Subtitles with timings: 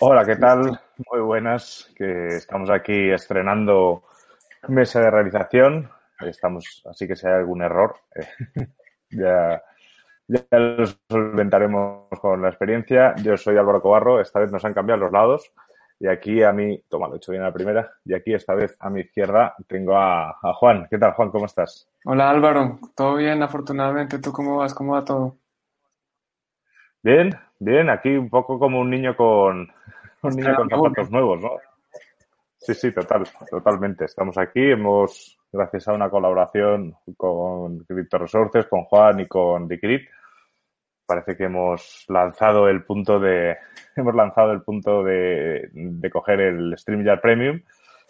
[0.00, 0.78] Hola, ¿qué tal?
[1.10, 4.04] Muy buenas, que estamos aquí estrenando
[4.68, 5.90] mesa de realización.
[6.20, 7.96] Estamos, así que si hay algún error,
[9.10, 9.60] ya,
[10.28, 13.16] ya lo solventaremos con la experiencia.
[13.16, 15.52] Yo soy Álvaro Cobarro, esta vez nos han cambiado los lados.
[15.98, 17.90] Y aquí a mí, toma, lo he hecho bien a la primera.
[18.04, 20.86] Y aquí esta vez a mi izquierda tengo a, a, Juan.
[20.88, 21.32] ¿Qué tal, Juan?
[21.32, 21.88] ¿Cómo estás?
[22.04, 22.78] Hola, Álvaro.
[22.94, 24.20] Todo bien, afortunadamente.
[24.20, 24.74] ¿Tú cómo vas?
[24.74, 25.38] ¿Cómo va todo?
[27.02, 27.90] Bien, bien.
[27.90, 29.68] Aquí un poco como un niño con,
[30.22, 31.50] un niño con zapatos nuevos, ¿no?
[32.58, 34.04] Sí, sí, total, totalmente.
[34.04, 34.70] Estamos aquí.
[34.70, 40.10] Hemos, gracias a una colaboración con Crypto Resources, con Juan y con Decrypt,
[41.08, 43.56] parece que hemos lanzado el punto de
[43.96, 47.62] hemos lanzado el punto de, de coger el StreamYard Premium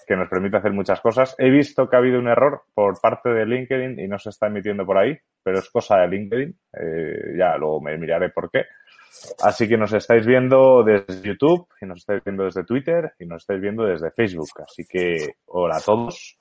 [0.06, 1.36] que nos permite hacer muchas cosas.
[1.38, 4.46] He visto que ha habido un error por parte de LinkedIn y no se está
[4.46, 6.58] emitiendo por ahí, pero es cosa de LinkedIn.
[6.80, 8.64] Eh, ya luego me miraré por qué.
[9.42, 13.42] Así que nos estáis viendo desde YouTube y nos estáis viendo desde Twitter y nos
[13.42, 14.50] estáis viendo desde Facebook.
[14.66, 16.38] Así que hola a todos.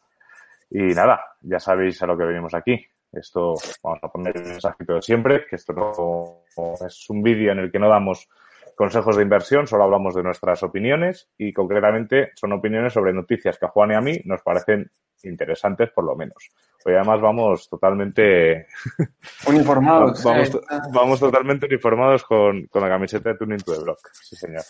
[0.70, 2.86] Y nada, ya sabéis a lo que venimos aquí.
[3.12, 6.44] Esto vamos a poner el mensajito de siempre, que esto no
[6.86, 8.28] es un vídeo en el que no damos
[8.76, 13.66] consejos de inversión, solo hablamos de nuestras opiniones y concretamente son opiniones sobre noticias que
[13.66, 14.92] a Juan y a mí nos parecen
[15.23, 16.50] interesantes por lo menos.
[16.86, 18.68] Hoy además vamos totalmente
[19.48, 20.24] uniformados.
[20.24, 20.59] vamos,
[20.94, 24.00] vamos, totalmente uniformados con, con, la camiseta de Tuning to the Block.
[24.14, 24.64] Sí, señor.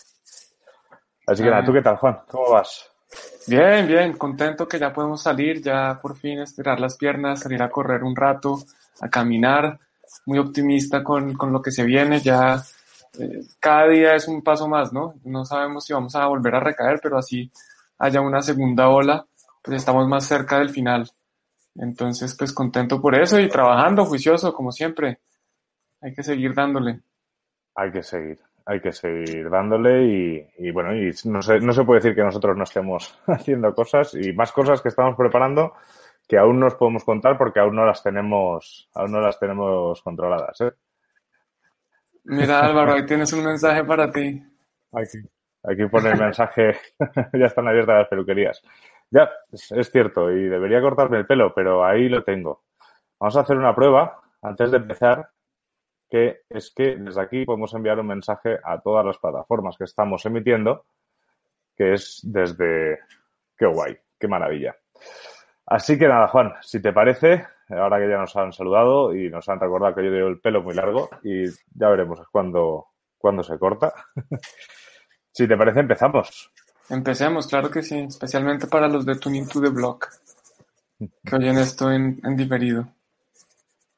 [1.26, 2.20] Así que nada, ¿tú qué tal, Juan?
[2.28, 2.90] ¿Cómo vas?
[3.46, 7.70] Bien, bien, contento que ya podemos salir, ya por fin estirar las piernas, salir a
[7.70, 8.58] correr un rato,
[9.00, 9.78] a caminar,
[10.26, 12.62] muy optimista con, con lo que se viene, ya
[13.18, 15.14] eh, cada día es un paso más, ¿no?
[15.24, 17.50] No sabemos si vamos a volver a recaer, pero así
[17.98, 19.26] haya una segunda ola,
[19.68, 21.10] pues estamos más cerca del final.
[21.74, 25.20] Entonces, pues contento por eso y trabajando, juicioso, como siempre.
[26.00, 27.00] Hay que seguir dándole.
[27.74, 31.84] Hay que seguir, hay que seguir dándole y, y bueno, y no se, no se
[31.84, 35.74] puede decir que nosotros no estemos haciendo cosas y más cosas que estamos preparando
[36.26, 40.60] que aún nos podemos contar porque aún no las tenemos, aún no las tenemos controladas,
[40.62, 40.72] ¿eh?
[42.24, 44.42] Mira, Álvaro, ahí tienes un mensaje para ti.
[44.92, 45.18] Aquí,
[45.62, 46.74] aquí pone el mensaje,
[47.34, 48.62] ya están abiertas las peluquerías.
[49.10, 52.62] Ya, es, cierto, y debería cortarme el pelo, pero ahí lo tengo.
[53.18, 55.30] Vamos a hacer una prueba antes de empezar,
[56.10, 60.24] que es que desde aquí podemos enviar un mensaje a todas las plataformas que estamos
[60.26, 60.84] emitiendo,
[61.76, 62.98] que es desde...
[63.56, 63.96] ¡Qué guay!
[64.18, 64.76] ¡Qué maravilla!
[65.66, 69.48] Así que nada, Juan, si te parece, ahora que ya nos han saludado y nos
[69.48, 72.86] han recordado que yo llevo el pelo muy largo y ya veremos cuándo,
[73.18, 73.92] cuándo se corta.
[75.32, 76.52] si te parece, empezamos.
[76.90, 80.08] Empecemos, claro que sí, especialmente para los de Tuning to the Block,
[80.98, 82.88] que oyen esto en, en diferido.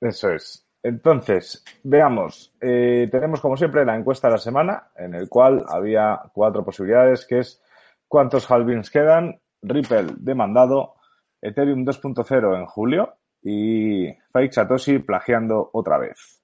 [0.01, 0.67] Eso es.
[0.83, 6.21] Entonces, veamos, eh, tenemos como siempre la encuesta de la semana, en el cual había
[6.33, 7.63] cuatro posibilidades, que es
[8.09, 10.95] cuántos halvings quedan, Ripple demandado,
[11.41, 16.43] Ethereum 2.0 en julio y Fake Satoshi plagiando otra vez.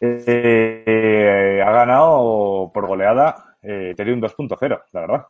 [0.00, 5.26] Eh, ha ganado por goleada eh, Ethereum 2.0, la verdad.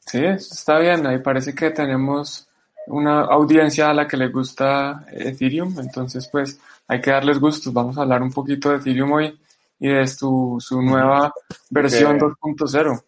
[0.00, 1.06] Sí, está bien.
[1.06, 2.48] Ahí parece que tenemos
[2.86, 7.72] una audiencia a la que le gusta Ethereum, entonces pues hay que darles gustos.
[7.72, 9.38] Vamos a hablar un poquito de Ethereum hoy
[9.78, 11.32] y de su, su nueva
[11.70, 13.02] versión 2.0.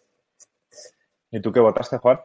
[1.31, 2.19] ¿Y tú qué votaste, Juan?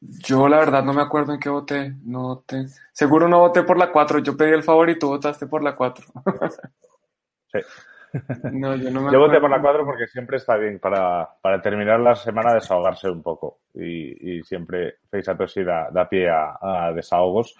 [0.00, 1.94] Yo la verdad no me acuerdo en qué voté.
[2.04, 2.66] No te...
[2.92, 4.20] Seguro no voté por la 4.
[4.20, 6.06] Yo pedí el favor y tú votaste por la 4.
[7.52, 7.58] sí.
[8.52, 11.60] No, yo no me Yo voté por la 4 porque siempre está bien para, para
[11.60, 13.58] terminar la semana desahogarse un poco.
[13.74, 17.56] Y, y siempre Satoshi da, da pie a, a, desahogos.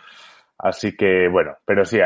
[0.58, 1.98] Así que bueno, pero sí,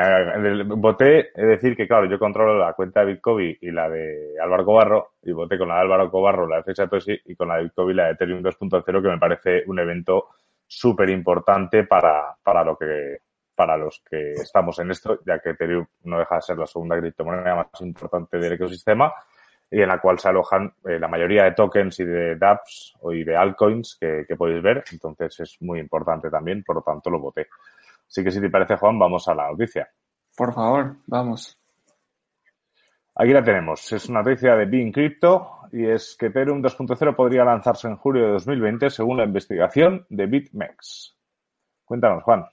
[0.66, 4.64] voté, es decir que claro, yo controlo la cuenta de Bitcoin y la de Álvaro
[4.64, 7.64] Cobarro, y voté con la de Álvaro Cobarro, la de Satoshi, y con la de
[7.64, 10.30] Bitcoin la de Ethereum 2.0, que me parece un evento
[10.66, 13.18] súper importante para, para lo que,
[13.60, 16.98] para los que estamos en esto, ya que Ethereum no deja de ser la segunda
[16.98, 19.12] criptomoneda más importante del ecosistema
[19.70, 23.12] y en la cual se alojan eh, la mayoría de tokens y de dApps o
[23.12, 24.82] y de altcoins que, que podéis ver.
[24.90, 27.48] Entonces es muy importante también, por lo tanto lo voté.
[28.08, 29.90] Así que si te parece, Juan, vamos a la noticia.
[30.34, 31.60] Por favor, vamos.
[33.14, 33.92] Aquí la tenemos.
[33.92, 38.24] Es una noticia de Bean Crypto y es que Ethereum 2.0 podría lanzarse en julio
[38.24, 41.14] de 2020 según la investigación de BitMEX.
[41.84, 42.46] Cuéntanos, Juan.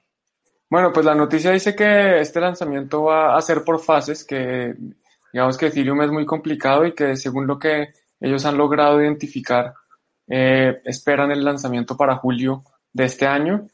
[0.69, 4.75] Bueno, pues la noticia dice que este lanzamiento va a ser por fases, que
[5.31, 9.74] digamos que Ethereum es muy complicado y que según lo que ellos han logrado identificar,
[10.28, 13.68] eh, esperan el lanzamiento para julio de este año.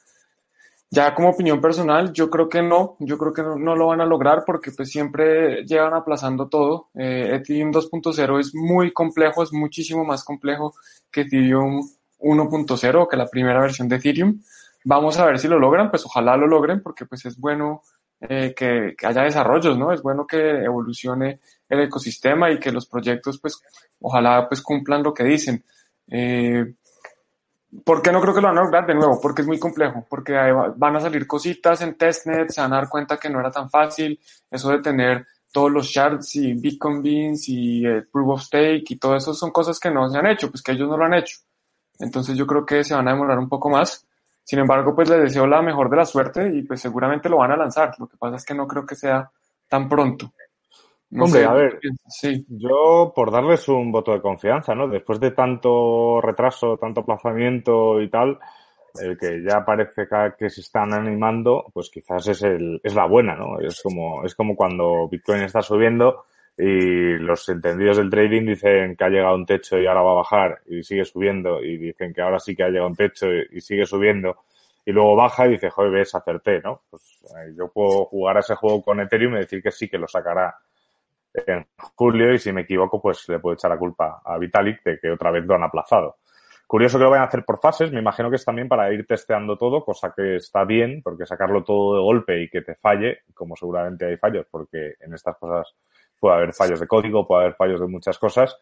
[0.92, 4.06] Ya como opinión personal, yo creo que no, yo creo que no, lo van a
[4.06, 6.90] lograr porque pues siempre llevan aplazando todo.
[6.94, 10.76] Eh, Ethereum 2.0 es muy complejo, es muchísimo más complejo
[11.10, 11.82] que Ethereum
[12.20, 14.40] 1.0, que la primera versión de Ethereum.
[14.86, 17.82] Vamos a ver si lo logran, pues ojalá lo logren porque pues es bueno
[18.20, 19.92] eh, que, haya desarrollos, ¿no?
[19.92, 21.40] Es bueno que evolucione
[21.70, 23.62] el ecosistema y que los proyectos pues
[24.02, 25.64] ojalá pues cumplan lo que dicen.
[26.08, 26.74] Eh,
[27.84, 29.20] ¿Por qué no creo que lo van a lograr de nuevo?
[29.20, 32.90] Porque es muy complejo, porque van a salir cositas en testnet, se van a dar
[32.90, 34.20] cuenta que no era tan fácil,
[34.52, 38.96] eso de tener todos los shards y Bitcoin Beans y eh, Proof of Stake y
[38.98, 41.14] todo eso son cosas que no se han hecho, pues que ellos no lo han
[41.14, 41.38] hecho.
[42.00, 44.06] Entonces yo creo que se van a demorar un poco más.
[44.44, 47.52] Sin embargo, pues les deseo la mejor de la suerte y pues seguramente lo van
[47.52, 47.94] a lanzar.
[47.98, 49.32] Lo que pasa es que no creo que sea
[49.68, 50.34] tan pronto.
[51.18, 52.44] Hombre, a ver, sí.
[52.50, 54.88] yo por darles un voto de confianza, ¿no?
[54.88, 58.40] Después de tanto retraso, tanto aplazamiento y tal,
[59.00, 60.08] el que ya parece
[60.38, 63.60] que se están animando, pues quizás es, el, es la buena, ¿no?
[63.60, 66.26] Es como, es como cuando Bitcoin está subiendo
[66.58, 70.16] y los entendidos del trading dicen que ha llegado un techo y ahora va a
[70.16, 73.60] bajar y sigue subiendo y dicen que ahora sí que ha llegado un techo y,
[73.60, 74.44] sigue subiendo
[74.86, 76.82] y luego baja y dice, joder, ves, acerté, ¿no?
[76.90, 79.98] Pues eh, yo puedo jugar a ese juego con Ethereum y decir que sí que
[79.98, 80.56] lo sacará
[81.34, 81.66] en
[81.96, 85.10] julio y si me equivoco, pues le puedo echar la culpa a Vitalik de que
[85.10, 86.18] otra vez lo han aplazado.
[86.68, 89.06] Curioso que lo vayan a hacer por fases, me imagino que es también para ir
[89.06, 93.20] testeando todo, cosa que está bien, porque sacarlo todo de golpe y que te falle,
[93.34, 95.76] como seguramente hay fallos, porque en estas cosas
[96.24, 98.56] puede haber fallos de código, puede haber fallos de muchas cosas,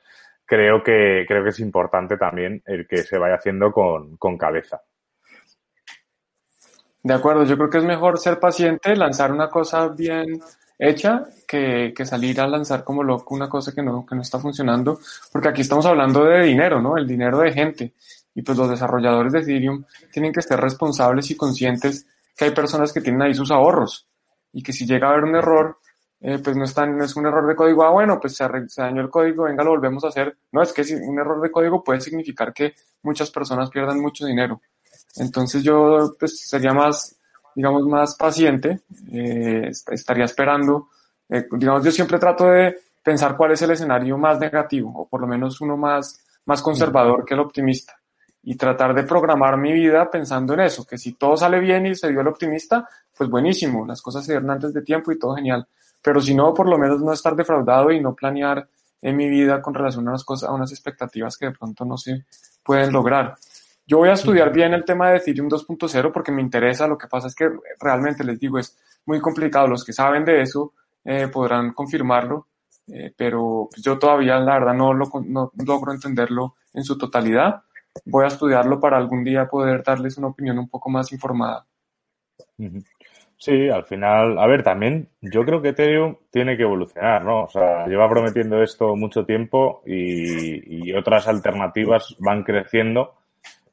[0.48, 4.82] creo que, creo que es importante también el que se vaya haciendo con, con cabeza.
[7.04, 10.42] De acuerdo, yo creo que es mejor ser paciente, lanzar una cosa bien
[10.80, 14.40] hecha que, que, salir a lanzar como loco una cosa que no, que no está
[14.40, 14.98] funcionando,
[15.32, 16.98] porque aquí estamos hablando de dinero, ¿no?
[16.98, 17.94] El dinero de gente.
[18.34, 22.92] Y pues los desarrolladores de Ethereum tienen que estar responsables y conscientes que hay personas
[22.92, 24.08] que tienen ahí sus ahorros
[24.52, 25.78] y que si llega a haber un error,
[26.22, 28.48] eh, pues no, está, no es un error de código, ah, bueno, pues se,
[28.78, 30.38] dañó el código, venga, lo volvemos a hacer.
[30.52, 32.74] No, es que un error de código puede significar que
[33.04, 34.62] muchas personas pierdan mucho dinero.
[35.18, 37.18] Entonces yo pues sería más
[37.56, 38.82] digamos, más paciente,
[39.12, 40.90] eh, estaría esperando,
[41.30, 45.22] eh, digamos, yo siempre trato de pensar cuál es el escenario más negativo, o por
[45.22, 48.00] lo menos uno más, más conservador que el optimista,
[48.44, 51.96] y tratar de programar mi vida pensando en eso, que si todo sale bien y
[51.96, 55.36] se dio el optimista, pues buenísimo, las cosas se dieron antes de tiempo y todo
[55.36, 55.68] genial,
[56.02, 58.68] pero si no, por lo menos no estar defraudado y no planear
[59.02, 61.98] en mi vida con relación a unas cosas, a unas expectativas que de pronto no
[61.98, 62.26] se
[62.64, 63.36] pueden lograr.
[63.86, 66.88] Yo voy a estudiar bien el tema de Ethereum 2.0 porque me interesa.
[66.88, 67.50] Lo que pasa es que
[67.80, 69.68] realmente les digo, es muy complicado.
[69.68, 72.48] Los que saben de eso eh, podrán confirmarlo,
[72.88, 77.64] eh, pero yo todavía, la verdad, no, lo, no logro entenderlo en su totalidad.
[78.06, 81.66] Voy a estudiarlo para algún día poder darles una opinión un poco más informada.
[83.42, 87.46] Sí, al final, a ver, también yo creo que Ethereum tiene que evolucionar, ¿no?
[87.46, 93.16] O sea, lleva prometiendo esto mucho tiempo y, y otras alternativas van creciendo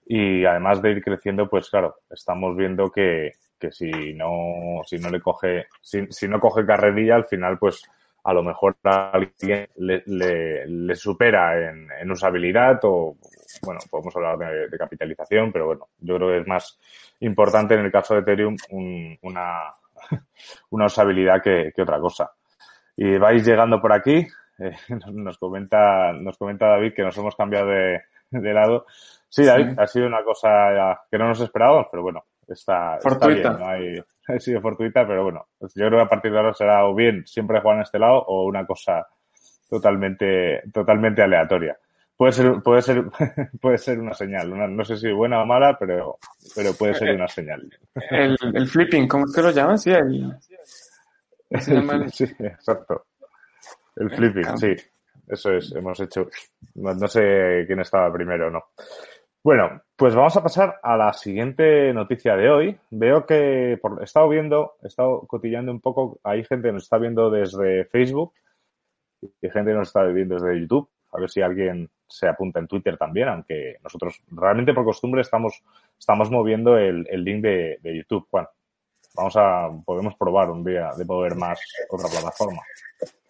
[0.06, 5.10] y además de ir creciendo, pues claro, estamos viendo que, que si no, si no
[5.10, 7.82] le coge, si, si no coge carrerilla, al final, pues
[8.25, 13.18] a lo mejor alguien le, le, supera en, en, usabilidad o,
[13.62, 16.78] bueno, podemos hablar de, capitalización, pero bueno, yo creo que es más
[17.20, 18.56] importante en el caso de Ethereum
[19.22, 19.72] una,
[20.70, 22.30] una usabilidad que, que, otra cosa.
[22.96, 24.26] Y vais llegando por aquí,
[24.58, 24.76] eh,
[25.12, 28.86] nos, comenta, nos comenta David que nos hemos cambiado de, de lado.
[29.28, 33.52] Sí, David, ha sido una cosa que no nos esperábamos, pero bueno, está, fortuita.
[33.52, 34.04] está bien.
[34.28, 36.94] ha sido fortuita, pero bueno, pues yo creo que a partir de ahora será o
[36.94, 39.06] bien siempre jugar en este lado o una cosa
[39.68, 41.78] totalmente, totalmente aleatoria.
[42.18, 43.04] Puede ser, puede ser,
[43.62, 44.76] puede ser una señal.
[44.76, 46.18] no sé si buena o mala, pero,
[46.52, 47.70] pero puede ser una señal.
[48.10, 49.78] El, el flipping, ¿cómo es que lo llaman?
[49.78, 50.37] Sí, el,
[52.12, 53.06] sí, exacto.
[53.94, 54.75] El flipping, sí.
[55.28, 56.28] Eso es, hemos hecho.
[56.75, 58.64] No, sé quién estaba primero o no.
[59.44, 62.80] Bueno, pues vamos a pasar a la siguiente noticia de hoy.
[62.90, 66.82] Veo que por, he estado viendo, he estado cotillando un poco, hay gente que nos
[66.82, 68.32] está viendo desde Facebook
[69.20, 70.90] y gente que nos está viendo desde YouTube.
[71.12, 75.62] A ver si alguien se apunta en Twitter también, aunque nosotros realmente por costumbre estamos,
[75.98, 78.46] estamos moviendo el, el link de, de YouTube, Juan.
[79.14, 81.60] vamos a, podemos probar un día de poder más
[81.90, 82.62] otra plataforma.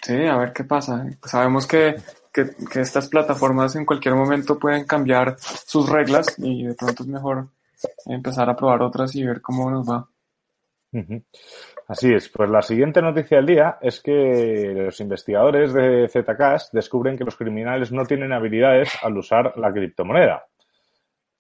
[0.03, 1.07] Sí, a ver qué pasa.
[1.25, 1.97] Sabemos que,
[2.33, 7.09] que, que estas plataformas en cualquier momento pueden cambiar sus reglas y de pronto es
[7.09, 7.49] mejor
[8.07, 10.09] empezar a probar otras y ver cómo nos va.
[11.89, 17.17] Así es, pues la siguiente noticia del día es que los investigadores de Zcash descubren
[17.17, 20.45] que los criminales no tienen habilidades al usar la criptomoneda,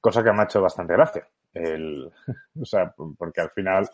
[0.00, 1.28] cosa que me ha hecho bastante gracia.
[1.52, 2.10] El,
[2.62, 3.90] o sea, porque al final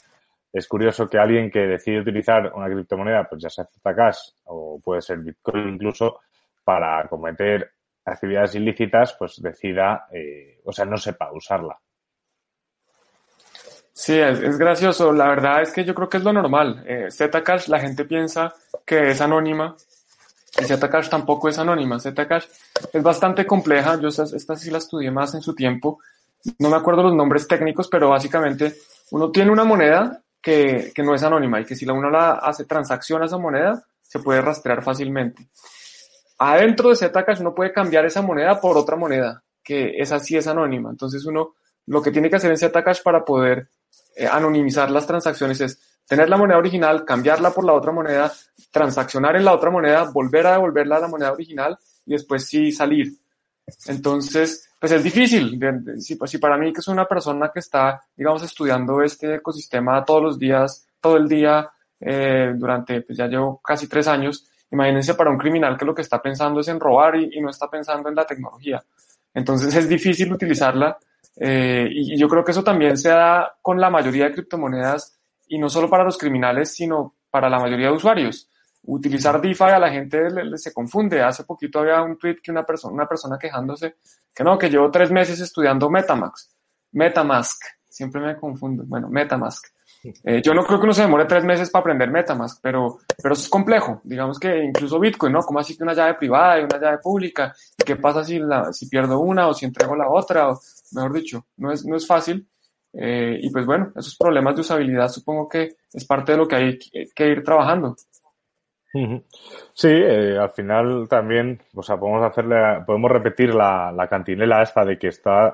[0.52, 5.02] es curioso que alguien que decide utilizar una criptomoneda, pues ya sea Zcash o puede
[5.02, 6.20] ser Bitcoin incluso,
[6.62, 7.68] para cometer
[8.04, 11.76] actividades ilícitas, pues decida, eh, o sea, no sepa usarla.
[13.94, 15.12] Sí, es, gracioso.
[15.12, 16.82] La verdad es que yo creo que es lo normal.
[16.84, 18.52] Eh, Zcash, la gente piensa
[18.84, 19.76] que es anónima
[20.60, 22.00] y Zcash tampoco es anónima.
[22.00, 22.46] Zcash
[22.92, 23.98] es bastante compleja.
[24.00, 26.00] Yo esta, sí la estudié más en su tiempo.
[26.58, 28.74] No me acuerdo los nombres técnicos, pero básicamente
[29.12, 32.64] uno tiene una moneda que, que no es anónima y que si uno la hace
[32.64, 35.48] transacción a esa moneda, se puede rastrear fácilmente.
[36.38, 40.48] Adentro de Zcash uno puede cambiar esa moneda por otra moneda, que esa sí es
[40.48, 40.90] anónima.
[40.90, 41.54] Entonces uno
[41.86, 43.68] lo que tiene que hacer en Zcash para poder
[44.14, 48.32] eh, anonimizar las transacciones es tener la moneda original, cambiarla por la otra moneda,
[48.70, 52.70] transaccionar en la otra moneda, volver a devolverla a la moneda original y después sí
[52.72, 53.12] salir.
[53.86, 55.58] Entonces, pues es difícil.
[55.98, 60.22] Si, si para mí que soy una persona que está, digamos, estudiando este ecosistema todos
[60.22, 65.30] los días, todo el día, eh, durante, pues ya llevo casi tres años, imagínense para
[65.30, 68.14] un criminal que lo que está pensando es en robar y no está pensando en
[68.14, 68.84] la tecnología.
[69.32, 70.98] Entonces es difícil utilizarla
[71.36, 75.58] eh, y, yo creo que eso también se da con la mayoría de criptomonedas y
[75.58, 78.48] no solo para los criminales, sino para la mayoría de usuarios.
[78.86, 81.22] Utilizar DeFi a la gente se confunde.
[81.22, 83.96] Hace poquito había un tweet que una persona, una persona quejándose
[84.34, 86.50] que no, que llevo tres meses estudiando Metamask.
[86.92, 87.62] Metamask.
[87.88, 88.84] Siempre me confundo.
[88.86, 89.66] Bueno, Metamask.
[90.22, 93.34] Eh, yo no creo que uno se demore tres meses para aprender Metamask, pero, pero
[93.34, 94.00] es complejo.
[94.04, 95.40] Digamos que incluso Bitcoin, ¿no?
[95.40, 97.54] ¿Cómo así que una llave privada y una llave pública?
[97.84, 98.38] ¿Qué pasa si,
[98.72, 100.50] si pierdo una o si entrego la otra?
[100.94, 102.48] Mejor dicho, no es, no es fácil.
[102.92, 106.56] Eh, y pues bueno, esos problemas de usabilidad supongo que es parte de lo que
[106.56, 106.78] hay
[107.14, 107.96] que ir trabajando.
[109.72, 114.84] Sí, eh, al final también, o sea, podemos hacerle, podemos repetir la, la cantinela esta
[114.84, 115.52] de que está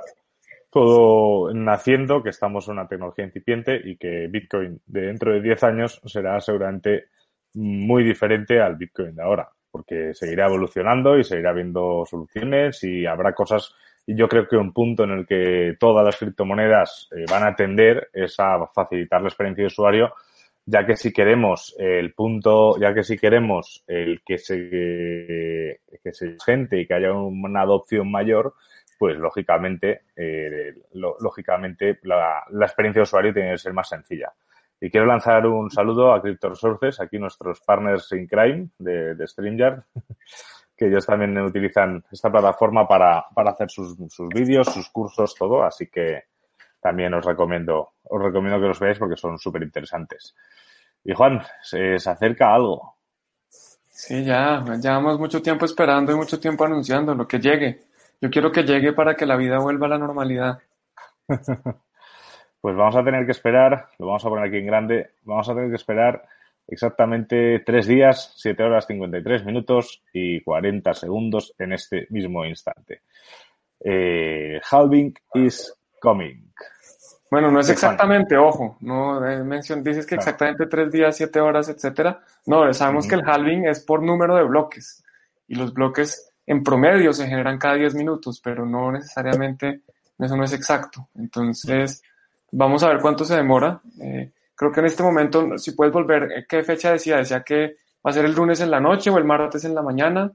[0.70, 5.64] todo naciendo, que estamos en una tecnología incipiente y que Bitcoin de dentro de 10
[5.64, 7.06] años será seguramente
[7.54, 13.32] muy diferente al Bitcoin de ahora, porque seguirá evolucionando y seguirá habiendo soluciones y habrá
[13.32, 13.74] cosas
[14.06, 17.54] y yo creo que un punto en el que todas las criptomonedas eh, van a
[17.54, 20.12] tender es a facilitar la experiencia de usuario,
[20.66, 26.36] ya que si queremos el punto, ya que si queremos el que se, que se
[26.44, 28.54] gente y que haya una adopción mayor,
[29.00, 34.30] pues lógicamente, eh, lógicamente la, la, experiencia de usuario tiene que ser más sencilla.
[34.78, 39.82] Y quiero lanzar un saludo a CryptoResources, aquí nuestros partners in crime de, de StreamYard,
[40.80, 45.62] que ellos también utilizan esta plataforma para, para hacer sus, sus vídeos, sus cursos, todo,
[45.62, 46.22] así que
[46.80, 50.34] también os recomiendo, os recomiendo que los veáis porque son súper interesantes.
[51.04, 52.94] Y Juan, se, se, acerca algo.
[53.90, 57.82] Sí, ya, llevamos mucho tiempo esperando y mucho tiempo anunciando lo que llegue.
[58.18, 60.60] Yo quiero que llegue para que la vida vuelva a la normalidad.
[61.28, 65.52] pues vamos a tener que esperar, lo vamos a poner aquí en grande, vamos a
[65.52, 66.24] tener que esperar
[66.66, 73.02] exactamente tres días, siete horas 53 minutos y 40 segundos en este mismo instante.
[73.82, 76.50] Eh, halving is coming.
[77.30, 79.44] Bueno, no es exactamente, ojo, no eh,
[79.82, 82.20] dices que exactamente tres días, siete horas, etcétera.
[82.46, 85.04] No, sabemos que el halving es por número de bloques
[85.46, 89.82] y los bloques en promedio se generan cada 10 minutos, pero no necesariamente
[90.18, 91.08] eso no es exacto.
[91.14, 92.02] Entonces,
[92.50, 93.80] vamos a ver cuánto se demora.
[94.00, 97.16] Eh, Creo que en este momento, si puedes volver, eh, ¿qué fecha decía?
[97.16, 99.80] ¿Decía que va a ser el lunes en la noche o el martes en la
[99.80, 100.30] mañana?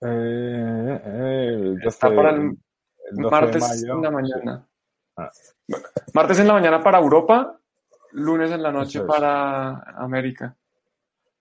[0.00, 2.58] Eh, eh, Está para el,
[3.12, 4.66] martes en la mañana.
[5.16, 5.30] Ah.
[6.12, 7.56] Martes en la mañana para Europa,
[8.14, 10.56] lunes en la noche para América.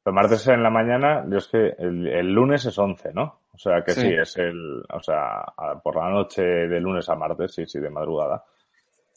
[0.06, 3.40] El martes en la mañana, yo es que el, lunes es 11, ¿no?
[3.52, 4.14] O sea que sí.
[4.14, 5.44] es el, o sea,
[5.84, 8.46] por la noche de lunes a martes, sí, sí, de madrugada.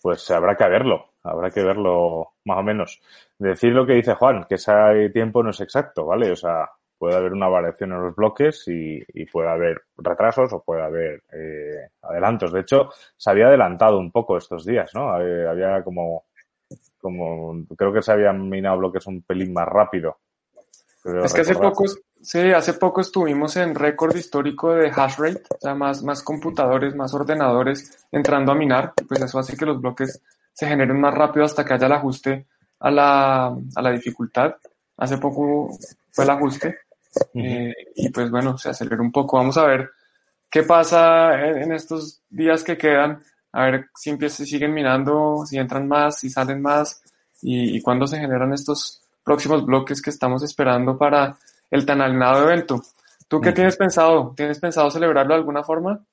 [0.00, 3.00] Pues habrá que verlo habrá que verlo más o menos.
[3.38, 6.30] Decir lo que dice Juan, que ese tiempo no es exacto, ¿vale?
[6.30, 10.82] O sea, puede haber una variación en los bloques y, puede haber retrasos o puede
[10.82, 12.52] haber eh, adelantos.
[12.52, 15.10] De hecho, se había adelantado un poco estos días, ¿no?
[15.10, 16.24] Había como,
[17.00, 20.18] como, creo que se habían minado bloques un pelín más rápido.
[21.24, 21.84] Es que hace poco,
[22.20, 26.94] sí, hace poco estuvimos en récord histórico de hash rate, o sea, más, más computadores,
[26.94, 30.20] más ordenadores entrando a minar, pues eso hace que los bloques
[30.60, 32.46] se generen más rápido hasta que haya el ajuste
[32.80, 34.56] a la, a la dificultad.
[34.98, 35.70] Hace poco
[36.10, 36.80] fue el ajuste
[37.32, 39.38] eh, y pues bueno, se aceleró un poco.
[39.38, 39.88] Vamos a ver
[40.50, 45.88] qué pasa en, estos días que quedan, a ver si empiezan, siguen minando, si entran
[45.88, 47.02] más, si salen más
[47.40, 51.38] y, y cuándo se generan estos próximos bloques que estamos esperando para
[51.70, 52.82] el tan alignado evento.
[53.28, 54.34] ¿Tú qué tienes pensado?
[54.36, 56.04] ¿Tienes pensado celebrarlo de alguna forma?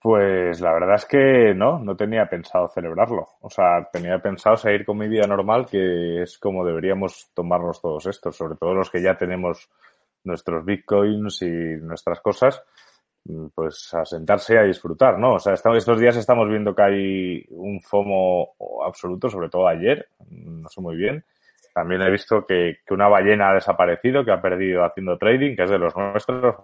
[0.00, 3.28] Pues la verdad es que no, no tenía pensado celebrarlo.
[3.40, 8.06] O sea, tenía pensado seguir con mi vida normal, que es como deberíamos tomarnos todos
[8.06, 9.68] estos, sobre todo los que ya tenemos
[10.24, 12.62] nuestros bitcoins y nuestras cosas,
[13.54, 15.34] pues a sentarse y a disfrutar, ¿no?
[15.34, 18.54] O sea, estos días estamos viendo que hay un FOMO
[18.86, 21.24] absoluto, sobre todo ayer, no sé muy bien.
[21.74, 25.64] También he visto que, que una ballena ha desaparecido, que ha perdido haciendo trading, que
[25.64, 26.54] es de los nuestros.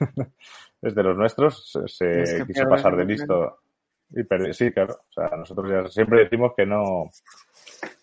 [0.80, 3.58] es de los nuestros, se, quiso pasar de listo
[4.10, 4.52] y perdió.
[4.54, 4.94] Sí, claro.
[5.08, 7.10] O sea, nosotros ya siempre decimos que no,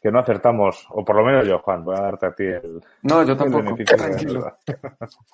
[0.01, 2.81] que no acertamos, o por lo menos yo, Juan, voy a darte a ti el.
[3.03, 3.75] No, yo tampoco.
[3.83, 4.57] Tranquilo.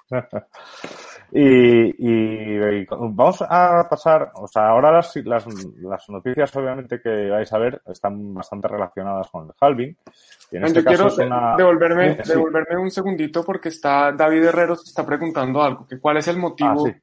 [1.32, 5.46] y, vamos a pasar, o sea, ahora las, las,
[5.82, 9.98] las, noticias, obviamente, que vais a ver están bastante relacionadas con el halving.
[10.52, 15.06] Y en este caso quiero devolverme, devolverme un segundito porque está David Herrero se está
[15.06, 16.88] preguntando algo, que cuál es el motivo.
[16.88, 16.94] Ah,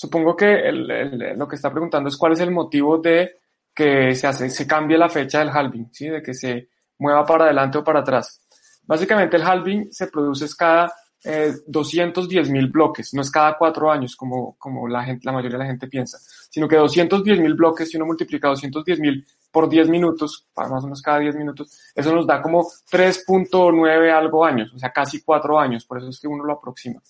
[0.00, 3.32] Supongo que el, lo que está preguntando es cuál es el motivo de
[3.74, 6.08] que se hace, se cambie la fecha del halving, ¿sí?
[6.08, 8.40] De que se mueva para adelante o para atrás.
[8.84, 10.90] Básicamente el halving se produce cada
[11.22, 15.58] eh, 210 mil bloques, no es cada cuatro años como, como la, gente, la mayoría
[15.58, 16.16] de la gente piensa,
[16.48, 20.86] sino que 210 mil bloques, si uno multiplica 210 mil por 10 minutos, más o
[20.86, 25.58] menos cada 10 minutos, eso nos da como 3.9 algo años, o sea, casi cuatro
[25.60, 27.02] años, por eso es que uno lo aproxima.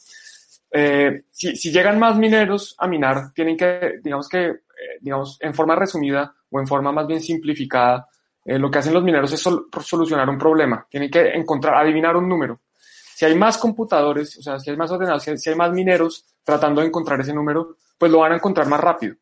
[0.72, 5.52] Eh, si, si, llegan más mineros a minar, tienen que, digamos que, eh, digamos, en
[5.52, 8.08] forma resumida o en forma más bien simplificada,
[8.44, 10.86] eh, lo que hacen los mineros es solucionar un problema.
[10.88, 12.60] Tienen que encontrar, adivinar un número.
[13.14, 16.80] Si hay más computadores, o sea, si hay más ordenadores, si hay, más mineros tratando
[16.80, 19.14] de encontrar ese número, pues lo van a encontrar más rápido.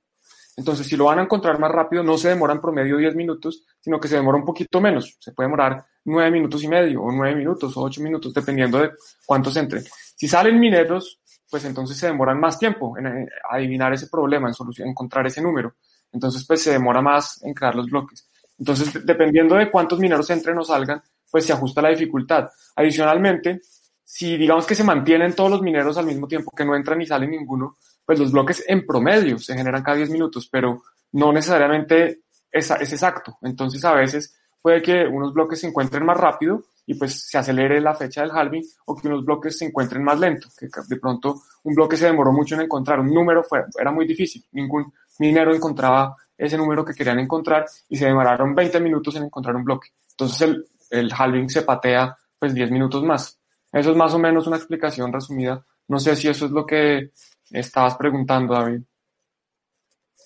[0.56, 3.64] Entonces, si lo van a encontrar más rápido, no se demora en promedio 10 minutos,
[3.80, 5.16] sino que se demora un poquito menos.
[5.20, 8.90] Se puede demorar 9 minutos y medio, o 9 minutos, o 8 minutos, dependiendo de
[9.26, 9.84] cuántos entren.
[10.16, 11.20] Si salen mineros,
[11.50, 15.74] pues entonces se demoran más tiempo en adivinar ese problema, en encontrar ese número.
[16.12, 18.28] Entonces, pues se demora más en crear los bloques.
[18.58, 22.48] Entonces, dependiendo de cuántos mineros entren o salgan, pues se ajusta la dificultad.
[22.76, 23.60] Adicionalmente,
[24.02, 27.06] si digamos que se mantienen todos los mineros al mismo tiempo, que no entran ni
[27.06, 30.82] salen ninguno, pues los bloques en promedio se generan cada 10 minutos, pero
[31.12, 33.38] no necesariamente es, es exacto.
[33.42, 37.82] Entonces, a veces puede que unos bloques se encuentren más rápido y pues se acelere
[37.82, 41.42] la fecha del halving o que unos bloques se encuentren más lento, que de pronto
[41.64, 45.54] un bloque se demoró mucho en encontrar, un número fue, era muy difícil, ningún minero
[45.54, 49.88] encontraba ese número que querían encontrar y se demoraron 20 minutos en encontrar un bloque.
[50.12, 53.38] Entonces el, el halving se patea pues 10 minutos más.
[53.70, 55.62] Eso es más o menos una explicación resumida.
[55.88, 57.10] No sé si eso es lo que
[57.50, 58.80] estabas preguntando, David.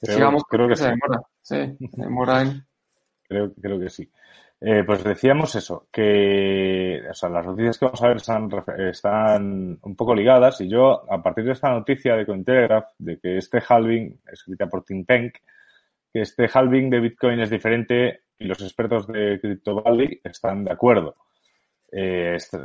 [0.01, 1.23] Creo, creo que se demora.
[1.41, 2.65] Sí, demora en...
[3.33, 4.13] Creo, creo que sí.
[4.65, 8.49] Eh, pues decíamos eso, que o sea, las noticias que vamos a ver están,
[8.79, 13.39] están un poco ligadas y yo, a partir de esta noticia de Cointelegraph, de que
[13.39, 15.35] este halving, escrita por Tim Penk,
[16.13, 20.73] que este halving de Bitcoin es diferente y los expertos de Crypto Valley están de
[20.73, 21.17] acuerdo.
[21.91, 22.59] Eh, este,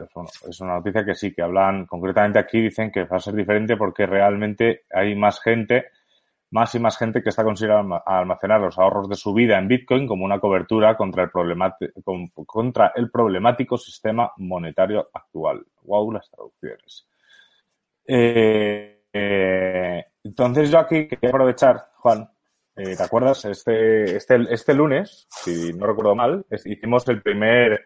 [0.48, 3.76] es una noticia que sí, que hablan, concretamente aquí dicen que va a ser diferente
[3.76, 5.88] porque realmente hay más gente
[6.52, 10.08] más y más gente que está considerando almacenar los ahorros de su vida en Bitcoin
[10.08, 11.32] como una cobertura contra el,
[12.46, 15.66] contra el problemático sistema monetario actual.
[15.84, 17.08] Wow, las traducciones.
[18.06, 22.30] Eh, eh, entonces yo aquí quería aprovechar, Juan,
[22.76, 23.44] eh, ¿te acuerdas?
[23.46, 27.86] Este, este, este lunes, si no recuerdo mal, hicimos el primer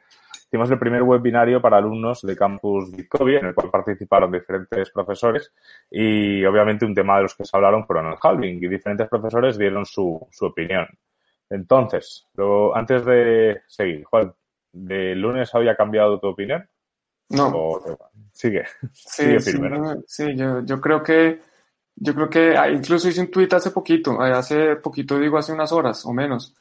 [0.52, 5.54] hicimos el primer webinario para alumnos de Campus Bitcoin, en el cual participaron diferentes profesores
[5.90, 9.58] y obviamente un tema de los que se hablaron fueron el halving y diferentes profesores
[9.58, 10.86] dieron su, su opinión.
[11.50, 14.34] Entonces, luego, antes de seguir, Juan,
[14.74, 16.68] ¿de lunes había cambiado tu opinión?
[17.30, 17.80] No.
[18.34, 18.66] sigue.
[18.92, 19.40] Sí,
[20.06, 21.40] sí, yo, yo creo que
[21.96, 25.54] yo creo que ah, incluso hice un tweet hace poquito, eh, hace poquito digo hace
[25.54, 26.54] unas horas o menos.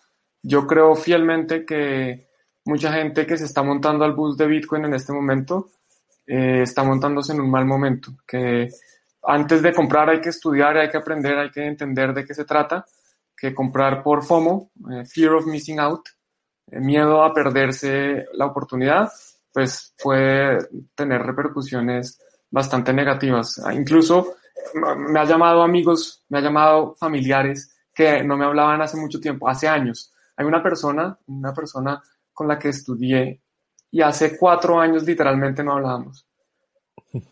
[0.43, 2.30] Yo creo fielmente que
[2.65, 5.71] mucha gente que se está montando al bus de Bitcoin en este momento
[6.27, 8.69] eh, está montándose en un mal momento, que
[9.23, 12.45] antes de comprar hay que estudiar, hay que aprender, hay que entender de qué se
[12.45, 12.85] trata,
[13.37, 16.09] que comprar por FOMO, eh, Fear of Missing Out,
[16.71, 19.11] eh, miedo a perderse la oportunidad,
[19.53, 20.59] pues puede
[20.95, 22.21] tener repercusiones
[22.51, 23.61] bastante negativas.
[23.65, 24.35] Ah, incluso
[24.75, 29.49] me ha llamado amigos, me ha llamado familiares que no me hablaban hace mucho tiempo,
[29.49, 30.13] hace años.
[30.37, 32.01] Hay una persona, una persona
[32.41, 33.43] con la que estudié
[33.91, 36.27] y hace cuatro años literalmente no hablábamos.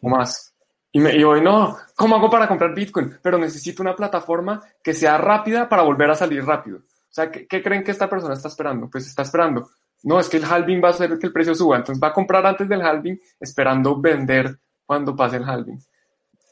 [0.03, 0.55] O más.
[0.93, 3.17] Y, me, y hoy no, ¿cómo hago para comprar Bitcoin?
[3.23, 6.81] Pero necesito una plataforma que sea rápida para volver a salir rápido.
[6.81, 8.91] O sea, ¿qué, ¿qué, creen que esta persona está esperando?
[8.91, 9.71] Pues está esperando.
[10.03, 11.79] No, es que el halving va a hacer que el precio suba.
[11.79, 15.79] Entonces va a comprar antes del halving esperando vender cuando pase el halving.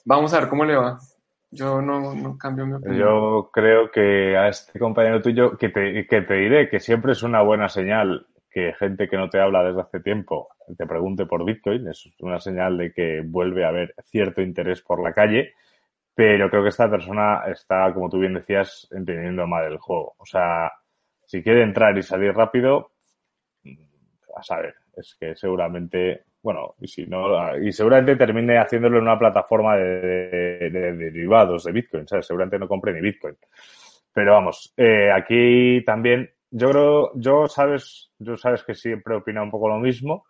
[0.07, 0.99] Vamos a ver cómo le va.
[1.51, 3.01] Yo no, no cambio mi opinión.
[3.01, 7.23] Yo creo que a este compañero tuyo, que te, que te diré que siempre es
[7.23, 11.45] una buena señal que gente que no te habla desde hace tiempo te pregunte por
[11.45, 15.53] Bitcoin, es una señal de que vuelve a haber cierto interés por la calle,
[16.15, 20.15] pero creo que esta persona está, como tú bien decías, entendiendo mal el juego.
[20.17, 20.73] O sea,
[21.27, 22.93] si quiere entrar y salir rápido,
[24.35, 29.19] a saber, es que seguramente, bueno, y si no, y seguramente termine haciéndolo en una
[29.19, 32.27] plataforma de, de, de derivados de Bitcoin, ¿sabes?
[32.27, 33.37] Seguramente no compre ni Bitcoin.
[34.15, 39.51] Pero vamos, eh, aquí también yo creo, yo sabes, yo sabes que siempre opina un
[39.51, 40.25] poco lo mismo.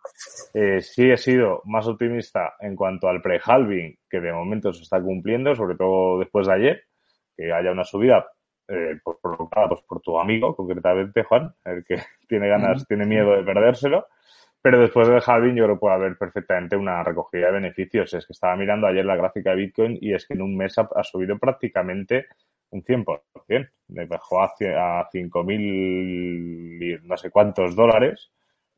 [0.53, 5.01] Eh, sí he sido más optimista en cuanto al pre-halving, que de momento se está
[5.01, 6.83] cumpliendo, sobre todo después de ayer,
[7.37, 8.27] que haya una subida
[8.67, 11.95] eh, provocada pues, por tu amigo, concretamente Juan, el que
[12.27, 14.07] tiene ganas, tiene miedo de perdérselo.
[14.61, 18.13] Pero después del halving yo creo que puede haber perfectamente una recogida de beneficios.
[18.13, 20.77] Es que estaba mirando ayer la gráfica de Bitcoin y es que en un mes
[20.77, 22.25] ha, ha subido prácticamente
[22.71, 23.69] un 100%.
[23.89, 28.31] Le bajó a, a 5.000 no sé cuántos dólares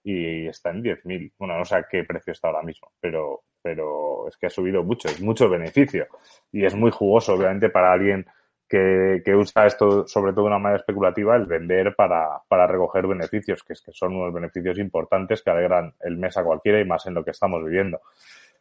[0.04, 1.34] y está en 10.000.
[1.38, 4.84] Bueno, no sé a qué precio está ahora mismo, pero, pero es que ha subido
[4.84, 6.08] mucho, es mucho beneficio
[6.52, 8.26] y es muy jugoso, obviamente, para alguien
[8.68, 13.08] que, que usa esto sobre todo de una manera especulativa, el vender para, para recoger
[13.08, 16.86] beneficios, que es que son unos beneficios importantes que alegran el mes a cualquiera y
[16.86, 18.00] más en lo que estamos viviendo.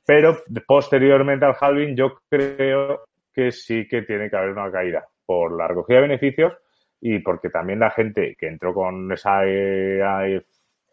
[0.07, 5.55] Pero posteriormente al halving yo creo que sí que tiene que haber una caída por
[5.55, 6.55] la recogida de beneficios
[7.03, 10.43] y porque también la gente que entró con esa eh,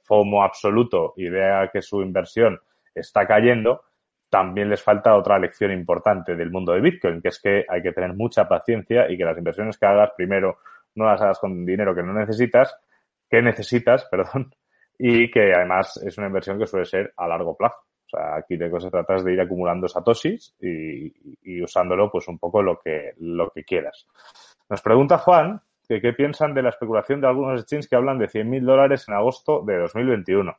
[0.03, 2.59] FOMO absoluto y vea que su inversión
[2.93, 3.85] está cayendo,
[4.29, 7.93] también les falta otra lección importante del mundo de Bitcoin, que es que hay que
[7.93, 10.57] tener mucha paciencia y que las inversiones que hagas, primero,
[10.95, 12.77] no las hagas con dinero que no necesitas,
[13.29, 14.53] que necesitas, perdón,
[14.99, 17.84] y que además es una inversión que suele ser a largo plazo.
[18.05, 22.37] O sea, aquí de se trata de ir acumulando satoshis y, y, usándolo pues un
[22.37, 24.07] poco lo que, lo que quieras.
[24.69, 28.27] Nos pregunta Juan que qué piensan de la especulación de algunos exchanges que hablan de
[28.27, 30.55] 100.000 dólares en agosto de 2021.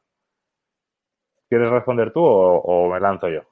[1.49, 3.43] ¿Quieres responder tú o, o, me lanzo yo?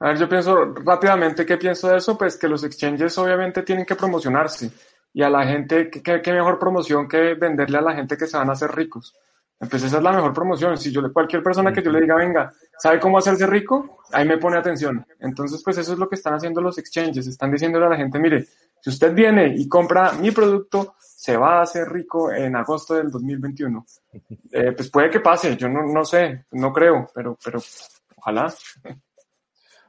[0.00, 2.18] A ver, yo pienso rápidamente, ¿qué pienso de eso?
[2.18, 4.70] Pues que los exchanges obviamente tienen que promocionarse
[5.14, 8.36] y a la gente, ¿qué, qué mejor promoción que venderle a la gente que se
[8.36, 9.16] van a hacer ricos?
[9.58, 10.76] Pues esa es la mejor promoción.
[10.76, 13.98] Si yo le, cualquier persona que yo le diga, venga, ¿sabe cómo hacerse rico?
[14.12, 15.06] Ahí me pone atención.
[15.20, 17.26] Entonces, pues eso es lo que están haciendo los exchanges.
[17.26, 18.46] Están diciéndole a la gente, mire,
[18.80, 23.10] si usted viene y compra mi producto, se va a hacer rico en agosto del
[23.10, 23.84] 2021.
[24.56, 27.58] Eh, pues puede que pase, yo no, no sé, no creo, pero, pero
[28.16, 28.54] ojalá.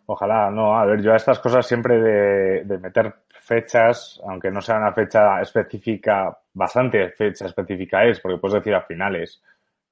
[0.08, 0.76] Ojalá, no.
[0.76, 3.14] A ver, yo a estas cosas siempre de, de meter
[3.46, 8.82] fechas, aunque no sea una fecha específica, bastante fecha específica es, porque puedes decir a
[8.82, 9.40] finales,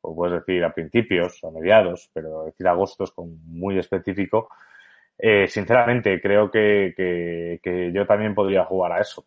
[0.04, 4.50] o puedes decir a principios o a mediados, pero decir agosto es como muy específico.
[5.18, 9.26] Eh, sinceramente, creo que, que, que, yo también podría jugar a eso.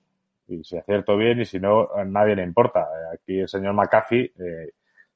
[0.49, 2.87] Y si acierto bien y si no, a nadie le importa.
[3.13, 4.73] Aquí el señor McAfee eh,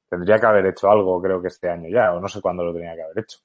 [0.09, 2.73] tendría que haber hecho algo, creo que este año ya, o no sé cuándo lo
[2.73, 3.39] tenía que haber hecho.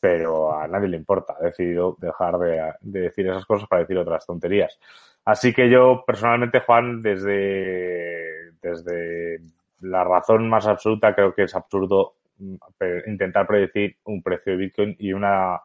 [0.00, 1.36] Pero a nadie le importa.
[1.40, 4.78] Ha decidido dejar de, de decir esas cosas para decir otras tonterías.
[5.24, 9.40] Así que yo, personalmente, Juan, desde, desde
[9.80, 12.56] la razón más absoluta creo que es absurdo mm,
[13.06, 15.60] intentar predecir un precio de Bitcoin y una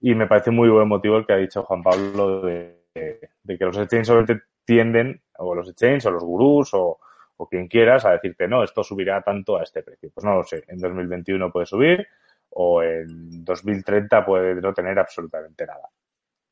[0.00, 3.76] y me parece muy buen motivo el que ha dicho Juan Pablo de, que los
[3.76, 7.00] exchanges solamente tienden, o los exchanges o los gurús o,
[7.36, 10.10] o quien quieras, a decirte, no, esto subirá tanto a este precio.
[10.14, 12.06] Pues no lo sé, en 2021 puede subir
[12.50, 15.88] o en 2030 puede no tener absolutamente nada.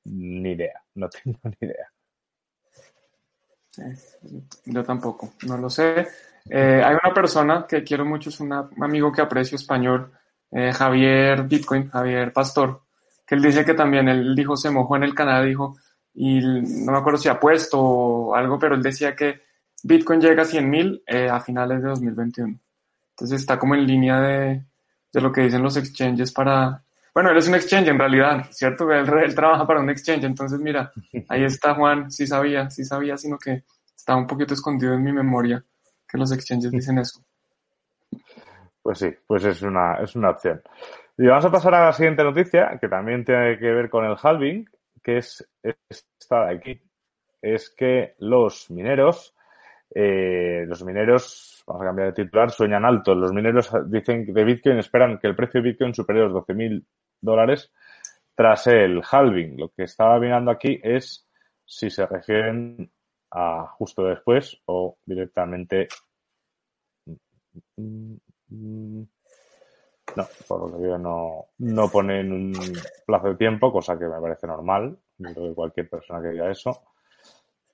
[0.04, 1.90] Ni idea, no tengo ni idea.
[4.64, 6.06] Yo tampoco, no lo sé.
[6.48, 10.12] Eh, hay una persona que quiero mucho, es un amigo que aprecio español,
[10.50, 12.82] eh, Javier Bitcoin, Javier Pastor,
[13.26, 15.76] que él dice que también, él dijo, se mojó en el canal, dijo,
[16.14, 19.42] y no me acuerdo si ha puesto o algo, pero él decía que
[19.82, 22.58] Bitcoin llega a 100 mil eh, a finales de 2021.
[23.10, 24.64] Entonces está como en línea de,
[25.12, 26.82] de, lo que dicen los exchanges para...
[27.12, 28.90] Bueno, él es un exchange en realidad, ¿cierto?
[28.92, 30.92] Él, él trabaja para un exchange, entonces mira,
[31.28, 33.64] ahí está Juan, sí sabía, sí sabía, sino que
[33.96, 35.64] está un poquito escondido en mi memoria
[36.16, 37.20] que los exchanges dicen eso.
[38.82, 40.62] Pues sí, pues es una, es una opción.
[41.18, 44.16] Y vamos a pasar a la siguiente noticia, que también tiene que ver con el
[44.20, 44.68] halving,
[45.02, 46.82] que es esta de aquí.
[47.40, 49.36] Es que los mineros
[49.94, 53.14] eh, los mineros, vamos a cambiar de titular, sueñan alto.
[53.14, 56.84] Los mineros dicen que de Bitcoin esperan que el precio de Bitcoin supere los 12.000
[57.20, 57.72] dólares
[58.34, 59.58] tras el halving.
[59.58, 61.26] Lo que estaba mirando aquí es
[61.64, 62.90] si se refieren
[63.30, 65.88] a justo después o directamente.
[68.48, 72.52] No, por lo que veo no, no ponen un
[73.04, 74.96] plazo de tiempo, cosa que me parece normal.
[75.18, 76.82] de cualquier persona que diga eso.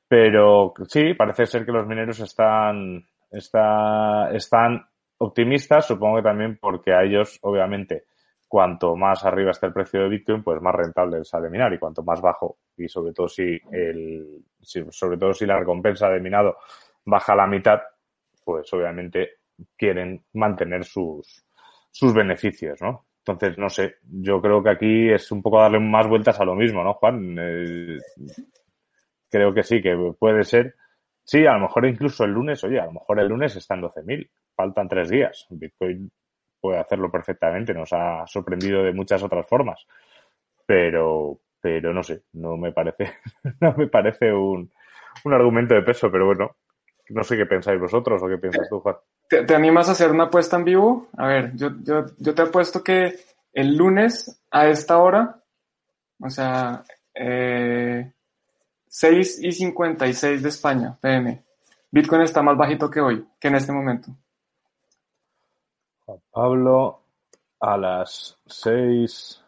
[0.09, 4.85] Pero sí, parece ser que los mineros están, está, están
[5.19, 8.05] optimistas, supongo que también porque a ellos, obviamente,
[8.49, 12.03] cuanto más arriba está el precio de Bitcoin, pues más rentable sale minar y cuanto
[12.03, 16.59] más bajo y sobre todo si el, sobre todo si la recompensa de minado
[17.07, 17.81] baja a la mitad,
[18.45, 19.42] pues obviamente
[19.77, 21.45] quieren mantener sus,
[21.91, 23.07] sus beneficios, ¿no?
[23.19, 26.55] Entonces, no sé, yo creo que aquí es un poco darle más vueltas a lo
[26.57, 27.37] mismo, ¿no, Juan?
[27.39, 27.99] Eh,
[29.31, 30.75] creo que sí, que puede ser.
[31.25, 33.83] Sí, a lo mejor incluso el lunes, oye, a lo mejor el lunes está en
[33.83, 35.47] 12.000, faltan tres días.
[35.51, 36.11] Bitcoin
[36.61, 39.85] puede hacerlo perfectamente, nos ha sorprendido de muchas otras formas,
[40.67, 43.15] pero, pero no sé, no me parece,
[43.61, 44.71] no me parece un,
[45.25, 46.57] un argumento de peso, pero bueno,
[47.11, 48.97] no sé qué pensáis vosotros o qué piensas tú, Juan.
[49.41, 51.09] ¿Te, animas a hacer una apuesta en vivo?
[51.17, 53.19] A ver, yo, yo, yo te apuesto que
[53.55, 55.43] el lunes a esta hora,
[56.21, 58.13] o sea, eh,
[58.89, 61.43] 6 y 56 de España, PM.
[61.91, 64.11] Bitcoin está más bajito que hoy, que en este momento.
[66.05, 67.01] Juan Pablo,
[67.59, 69.43] a las 6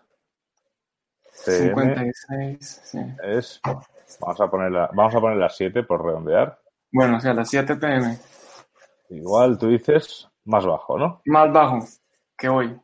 [1.30, 2.98] 56, sí.
[3.22, 3.60] Es,
[4.18, 6.58] vamos a poner vamos a poner las 7 por redondear.
[6.90, 8.16] Bueno, o sea, las 7 pm.
[9.10, 11.22] Igual tú dices más bajo, ¿no?
[11.26, 11.78] Más bajo
[12.36, 12.76] que hoy.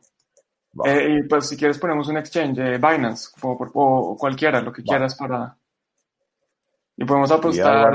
[0.85, 5.15] Eh, y pues si quieres ponemos un exchange, eh, Binance o, cualquiera, lo que quieras
[5.15, 5.57] para,
[7.01, 7.93] y podemos apostar.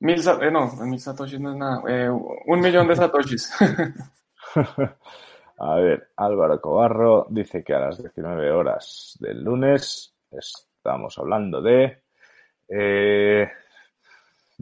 [0.00, 1.82] Mil, eh, no, mil satoshis no es nada.
[1.88, 3.52] Eh, un millón de satoshis.
[5.58, 12.04] a ver, Álvaro Cobarro dice que a las 19 horas del lunes estamos hablando de.
[12.68, 13.50] Eh,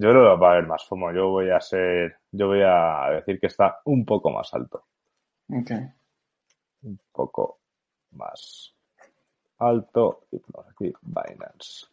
[0.01, 1.13] yo creo que va a haber más FOMO.
[1.13, 2.19] Yo voy a ser.
[2.31, 4.85] Yo voy a decir que está un poco más alto.
[5.51, 5.73] Ok.
[6.83, 7.59] Un poco
[8.13, 8.73] más
[9.59, 10.27] alto.
[10.31, 11.87] Y ponemos aquí Binance.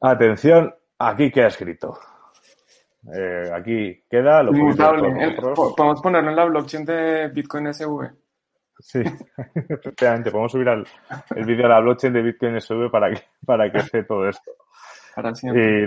[0.00, 1.98] Atención, aquí queda escrito.
[3.14, 4.52] Eh, aquí queda lo
[5.76, 8.10] Podemos ponerlo en la blockchain de Bitcoin SV.
[8.78, 9.00] Sí,
[9.54, 13.78] efectivamente, podemos subir el vídeo a la blockchain de Bitcoin SV para que, para que
[13.78, 14.52] esté todo esto.
[15.54, 15.86] Y,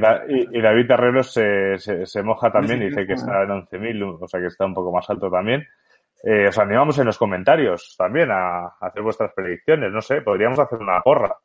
[0.61, 4.47] David Herrero se, se, moja también y dice que está en 11.000, o sea que
[4.47, 5.67] está un poco más alto también.
[6.23, 9.91] Eh, os animamos en los comentarios también a, hacer vuestras predicciones.
[9.91, 11.35] No sé, podríamos hacer una porra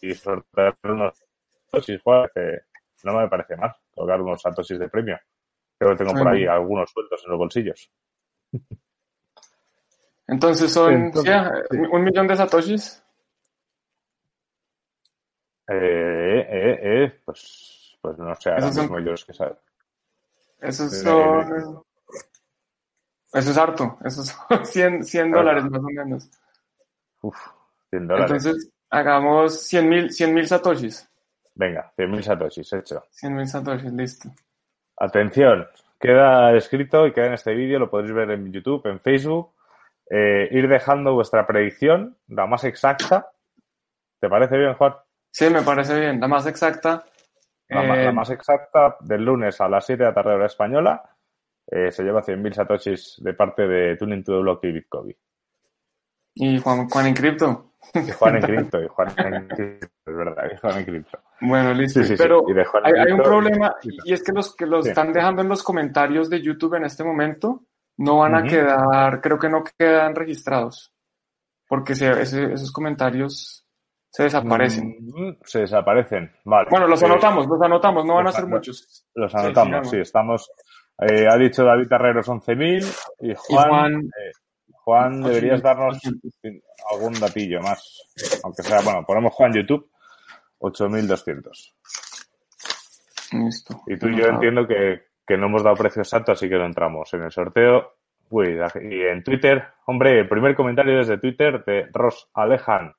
[0.00, 1.24] y sortear unos
[1.64, 2.02] satoshis,
[2.34, 2.58] que
[3.04, 5.18] no me parece mal colocar unos satoshis de premio.
[5.78, 7.90] Creo que tengo por ahí algunos sueltos en los bolsillos.
[10.28, 11.12] Entonces son
[11.90, 13.02] un millón de satoshis.
[15.68, 19.56] Eh, eh, eh, pues, pues no sé, ahora mismo yo es que saben.
[20.60, 21.82] Esos son...
[23.32, 26.30] Eso es harto, esos son 100, 100 dólares más o menos.
[27.20, 27.36] Uf,
[27.90, 28.30] 100 dólares.
[28.30, 31.08] Entonces, hagamos 100 mil 100, satoshis.
[31.54, 33.02] Venga, 100.000 satoshis, hecho.
[33.10, 34.28] 100.000 satoshis, listo.
[34.98, 35.66] Atención,
[35.98, 39.52] queda escrito y queda en este vídeo, lo podéis ver en YouTube, en Facebook.
[40.08, 43.32] Eh, ir dejando vuestra predicción, la más exacta.
[44.20, 44.94] ¿Te parece bien, Juan?
[45.36, 47.04] Sí, me parece bien, la más exacta.
[47.68, 51.02] La, eh, más exacta del lunes a las 7 de la tarde hora española.
[51.70, 55.14] Eh, se lleva 100.000 satoshis de parte de Tuning to the Block y Bitcoin.
[56.36, 57.72] ¿Y Juan, Juan en cripto?
[57.92, 61.18] Y Juan en cripto, y Juan en cripto, es verdad, y Juan en cripto.
[61.42, 62.00] Bueno, listo.
[62.16, 62.42] Pero
[62.82, 66.40] hay, un problema y es que los que los están dejando en los comentarios de
[66.40, 67.66] YouTube en este momento
[67.98, 70.94] no van a quedar, creo que no quedan registrados,
[71.68, 73.65] porque esos comentarios
[74.16, 74.96] se desaparecen.
[74.98, 76.68] Mm, se desaparecen, vale.
[76.70, 79.04] Bueno, los anotamos, los anotamos, no van a ser muchos.
[79.14, 80.50] Los anotamos, sí, estamos.
[80.98, 84.32] Eh, ha dicho David Herrero 11.000 y Juan, Juan, eh,
[84.72, 85.98] Juan deberías darnos
[86.90, 88.08] algún datillo más,
[88.42, 89.86] aunque sea, bueno, ponemos Juan YouTube
[90.60, 91.74] 8.200.
[93.32, 93.82] Listo.
[93.86, 97.12] Y tú y yo entiendo que, no hemos dado precio exacto, así que no entramos
[97.12, 97.96] en el sorteo.
[98.30, 102.94] Uy, y en Twitter, hombre, el primer comentario desde Twitter de Ross Alejan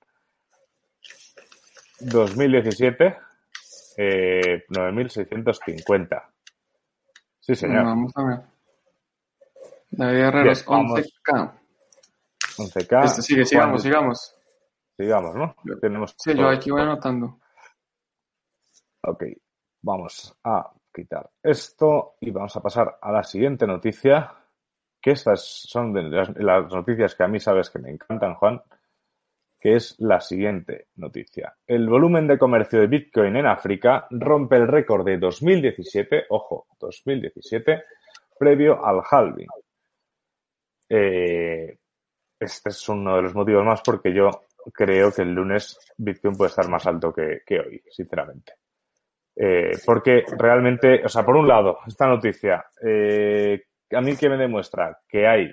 [1.99, 3.17] 2017,
[3.97, 6.23] eh, 9.650.
[7.39, 7.85] Sí, señor.
[7.85, 8.39] vamos a ver.
[9.89, 11.59] David Herreros, 11K.
[12.57, 13.05] 11K.
[13.05, 14.35] Este, sigue, sigamos, sigamos.
[14.97, 15.55] Sigamos, ¿no?
[16.17, 17.39] sí, yo aquí voy anotando.
[19.03, 19.23] Ok.
[19.81, 24.33] Vamos a quitar esto y vamos a pasar a la siguiente noticia,
[24.99, 28.61] que estas son de las, las noticias que a mí sabes que me encantan, Juan,
[29.59, 31.55] que es la siguiente noticia.
[31.65, 37.83] El volumen de comercio de Bitcoin en África rompe el récord de 2017, ojo, 2017,
[38.37, 39.47] previo al halving.
[40.89, 41.77] Eh,
[42.39, 46.49] este es uno de los motivos más porque yo creo que el lunes Bitcoin puede
[46.49, 48.53] estar más alto que, hoy, sinceramente.
[49.35, 54.37] Eh, porque realmente, o sea, por un lado, esta noticia, eh, a mí que me
[54.37, 55.51] demuestra que hay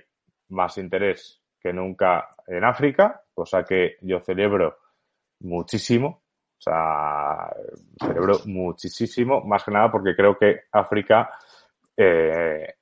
[0.48, 4.76] más interés que nunca en África, cosa que yo celebro
[5.40, 6.22] muchísimo,
[6.58, 7.50] o sea,
[7.98, 11.30] celebro muchísimo, más que nada porque creo que África
[11.96, 12.74] eh,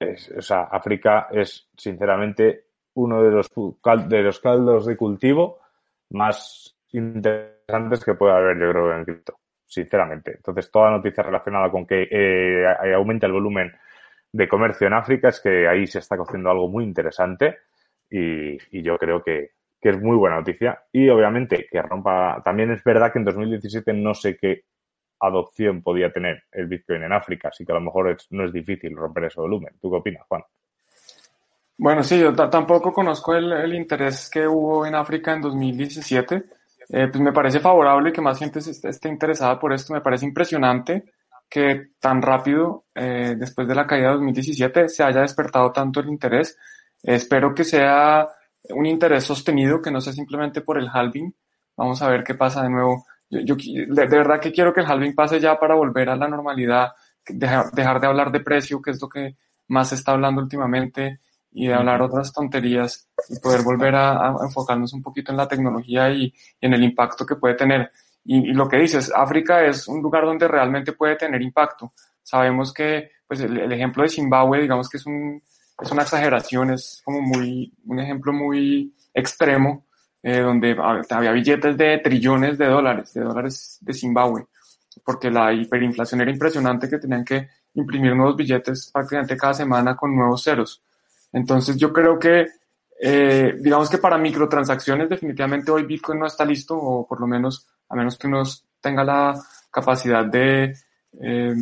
[0.00, 2.64] es, o sea, África es sinceramente
[2.94, 3.48] uno de los,
[4.08, 5.60] de los caldos de cultivo
[6.10, 10.32] más interesantes que puede haber, yo creo, en cripto, sinceramente.
[10.36, 13.72] Entonces, toda noticia relacionada con que eh, aumenta el volumen
[14.32, 17.67] de comercio en África es que ahí se está cociendo algo muy interesante
[18.10, 20.82] y, y yo creo que, que, es muy buena noticia.
[20.92, 24.62] Y obviamente que rompa, también es verdad que en 2017 no sé qué
[25.20, 28.52] adopción podía tener el Bitcoin en África, así que a lo mejor es, no es
[28.52, 29.74] difícil romper ese volumen.
[29.80, 30.42] ¿Tú qué opinas, Juan?
[31.76, 36.44] Bueno, sí, yo tampoco conozco el, el, interés que hubo en África en 2017.
[36.90, 39.94] Eh, pues me parece favorable que más gente esté, esté, interesada por esto.
[39.94, 41.04] Me parece impresionante
[41.48, 46.08] que tan rápido, eh, después de la caída de 2017, se haya despertado tanto el
[46.08, 46.58] interés.
[47.02, 48.28] Espero que sea
[48.70, 51.34] un interés sostenido, que no sea simplemente por el halving.
[51.76, 54.80] Vamos a ver qué pasa de nuevo yo, yo de, de, verdad que quiero que
[54.80, 56.92] el halving pase ya para volver a la normalidad,
[57.28, 59.36] dejar, dejar de hablar de precio, que es lo que
[59.68, 64.36] más se está hablando últimamente, y de hablar otras tonterías y poder volver a, a
[64.44, 67.90] enfocarnos un poquito en la tecnología y, y en el impacto que puede tener.
[68.24, 71.92] Y, y, lo que dices, África es un lugar donde realmente puede tener impacto.
[72.22, 75.42] Sabemos que, pues, el, el ejemplo de Zimbabue, digamos que es un,
[75.80, 79.86] es una exageración, es como muy, un ejemplo muy extremo,
[80.22, 80.76] eh, donde
[81.10, 84.46] había billetes de trillones de dólares, de dólares de Zimbabue,
[85.04, 90.14] porque la hiperinflación era impresionante que tenían que imprimir nuevos billetes prácticamente cada semana con
[90.14, 90.82] nuevos ceros.
[91.32, 92.48] Entonces yo creo que,
[93.00, 97.68] eh, digamos que para microtransacciones definitivamente hoy Bitcoin no está listo, o por lo menos,
[97.88, 98.42] a menos que uno
[98.80, 100.74] tenga la capacidad de
[101.20, 101.54] eh,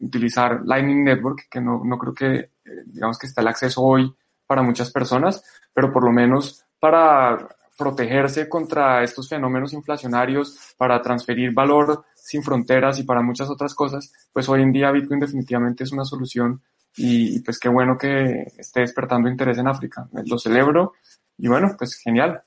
[0.00, 2.53] utilizar Lightning Network, que no, no creo que,
[2.86, 4.14] digamos que está el acceso hoy
[4.46, 11.52] para muchas personas, pero por lo menos para protegerse contra estos fenómenos inflacionarios, para transferir
[11.52, 15.92] valor sin fronteras y para muchas otras cosas, pues hoy en día Bitcoin definitivamente es
[15.92, 16.62] una solución
[16.96, 20.08] y, y pues qué bueno que esté despertando interés en África.
[20.24, 20.92] Lo celebro
[21.36, 22.42] y bueno, pues genial.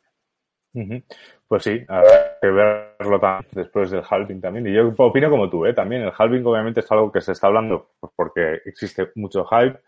[0.74, 1.04] Uh -huh.
[1.48, 4.68] Pues sí, habrá que verlo también después del halving también.
[4.68, 5.74] Y yo opino como tú, ¿eh?
[5.74, 9.80] También el halving obviamente es algo que se está hablando pues porque existe mucho hype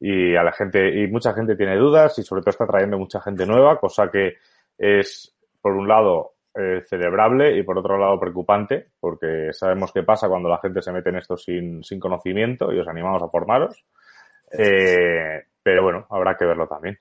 [0.00, 3.20] y a la gente, y mucha gente tiene dudas y sobre todo está trayendo mucha
[3.20, 4.34] gente nueva, cosa que
[4.76, 10.28] es, por un lado, eh, celebrable y por otro lado preocupante, porque sabemos qué pasa
[10.28, 13.84] cuando la gente se mete en esto sin, sin conocimiento y os animamos a formaros.
[14.50, 16.98] Eh, pero bueno, habrá que verlo también.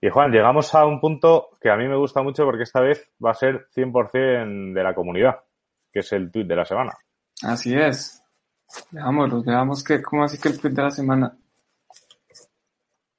[0.00, 3.10] Y Juan, llegamos a un punto que a mí me gusta mucho porque esta vez
[3.24, 5.40] va a ser 100% de la comunidad,
[5.92, 6.92] que es el tweet de la semana.
[7.42, 8.22] Así es.
[8.90, 11.36] Veámoslo, veamos que, ¿cómo así que el tweet de la semana?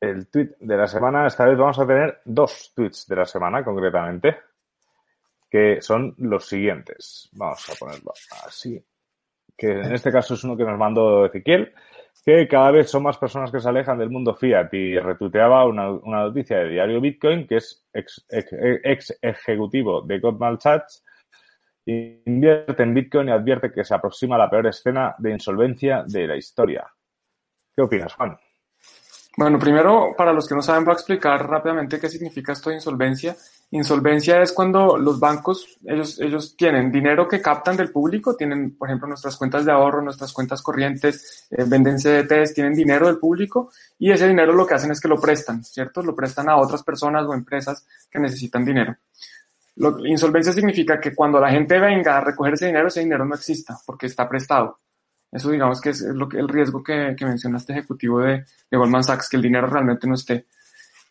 [0.01, 1.27] el tweet de la semana.
[1.27, 4.37] Esta vez vamos a tener dos tweets de la semana, concretamente,
[5.49, 7.29] que son los siguientes.
[7.33, 8.11] Vamos a ponerlo
[8.45, 8.83] así.
[9.55, 11.73] Que en este caso es uno que nos mandó Ezequiel,
[12.23, 15.91] que cada vez son más personas que se alejan del mundo fiat y retuiteaba una,
[15.91, 18.49] una noticia de Diario Bitcoin, que es ex, ex,
[18.83, 21.03] ex ejecutivo de Goldman Sachs,
[21.85, 26.35] invierte en Bitcoin y advierte que se aproxima la peor escena de insolvencia de la
[26.35, 26.87] historia.
[27.75, 28.37] ¿Qué opinas, Juan?
[29.37, 32.75] Bueno, primero, para los que no saben, voy a explicar rápidamente qué significa esto de
[32.75, 33.35] insolvencia.
[33.71, 38.89] Insolvencia es cuando los bancos, ellos, ellos tienen dinero que captan del público, tienen, por
[38.89, 43.71] ejemplo, nuestras cuentas de ahorro, nuestras cuentas corrientes, eh, venden CDTs, tienen dinero del público
[43.97, 46.01] y ese dinero lo que hacen es que lo prestan, ¿cierto?
[46.01, 48.97] Lo prestan a otras personas o empresas que necesitan dinero.
[50.05, 53.79] Insolvencia significa que cuando la gente venga a recoger ese dinero, ese dinero no exista
[53.85, 54.79] porque está prestado.
[55.31, 58.77] Eso digamos que es lo que, el riesgo que, que menciona este ejecutivo de, de,
[58.77, 60.47] Goldman Sachs, que el dinero realmente no esté.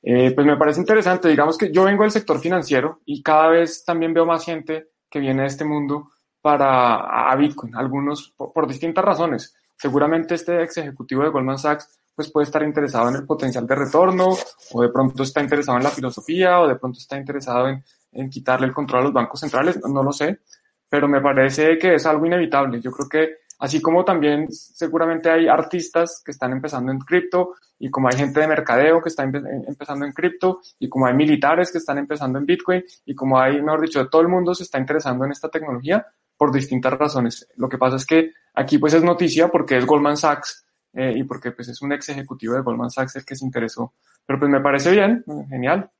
[0.03, 3.85] Eh, pues me parece interesante, digamos que yo vengo del sector financiero y cada vez
[3.85, 6.11] también veo más gente que viene de este mundo
[6.41, 9.55] para a Bitcoin, algunos por, por distintas razones.
[9.77, 13.75] Seguramente este ex ejecutivo de Goldman Sachs pues puede estar interesado en el potencial de
[13.75, 14.29] retorno
[14.73, 18.29] o de pronto está interesado en la filosofía o de pronto está interesado en, en
[18.29, 20.41] quitarle el control a los bancos centrales, no, no lo sé,
[20.89, 22.81] pero me parece que es algo inevitable.
[22.81, 27.91] Yo creo que Así como también seguramente hay artistas que están empezando en cripto y
[27.91, 31.79] como hay gente de mercadeo que está empezando en cripto y como hay militares que
[31.79, 35.25] están empezando en Bitcoin y como hay, mejor dicho, todo el mundo se está interesando
[35.25, 36.07] en esta tecnología
[36.37, 37.47] por distintas razones.
[37.57, 41.25] Lo que pasa es que aquí pues es noticia porque es Goldman Sachs eh, y
[41.25, 43.93] porque pues es un ex ejecutivo de Goldman Sachs el que se interesó.
[44.25, 45.91] Pero pues me parece bien, genial.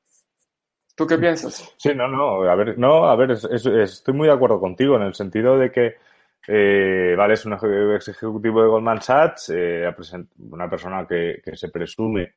[0.95, 1.73] ¿Tú qué piensas?
[1.77, 5.13] Sí, no, no, a ver, no, a ver, estoy muy de acuerdo contigo en el
[5.13, 5.95] sentido de que,
[6.47, 9.89] eh, vale, es un ex ejecutivo de Goldman Sachs, eh,
[10.39, 12.33] una persona que, se presume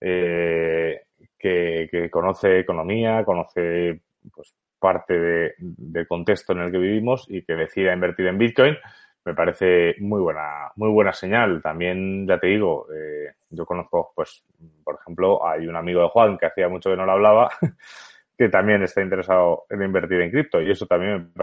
[0.00, 1.02] eh,
[1.38, 4.00] que, conoce economía, conoce
[4.34, 8.76] pues, parte de, del contexto en el que vivimos y que decida invertir en Bitcoin
[9.24, 11.62] me parece muy buena, muy buena señal.
[11.62, 14.44] También, ya te digo, eh, yo conozco, pues,
[14.82, 17.50] por ejemplo, hay un amigo de Juan que hacía mucho que no lo hablaba,
[18.36, 21.41] que también está interesado en invertir en cripto y eso también me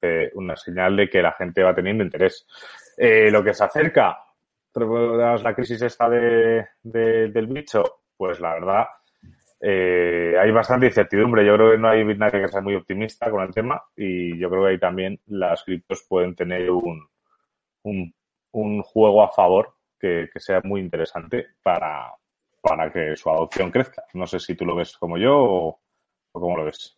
[0.00, 2.46] parece una señal de que la gente va teniendo interés.
[2.96, 4.18] Eh, lo que se acerca,
[4.74, 8.86] la crisis esta de, del bicho, pues la verdad,
[9.60, 11.44] eh, hay bastante incertidumbre.
[11.44, 14.50] Yo creo que no hay nadie que sea muy optimista con el tema y yo
[14.50, 17.08] creo que ahí también las criptos pueden tener un,
[17.82, 22.12] un, juego a favor que, sea muy interesante para,
[22.60, 24.04] para que su adopción crezca.
[24.14, 25.80] No sé si tú lo ves como yo o,
[26.32, 26.97] cómo lo ves.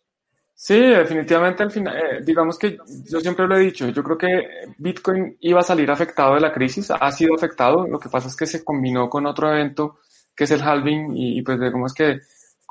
[0.63, 2.77] Sí, definitivamente al final, eh, digamos que
[3.09, 4.47] yo siempre lo he dicho, yo creo que
[4.77, 8.35] Bitcoin iba a salir afectado de la crisis, ha sido afectado, lo que pasa es
[8.35, 9.97] que se combinó con otro evento
[10.35, 12.19] que es el halving y, y pues digamos que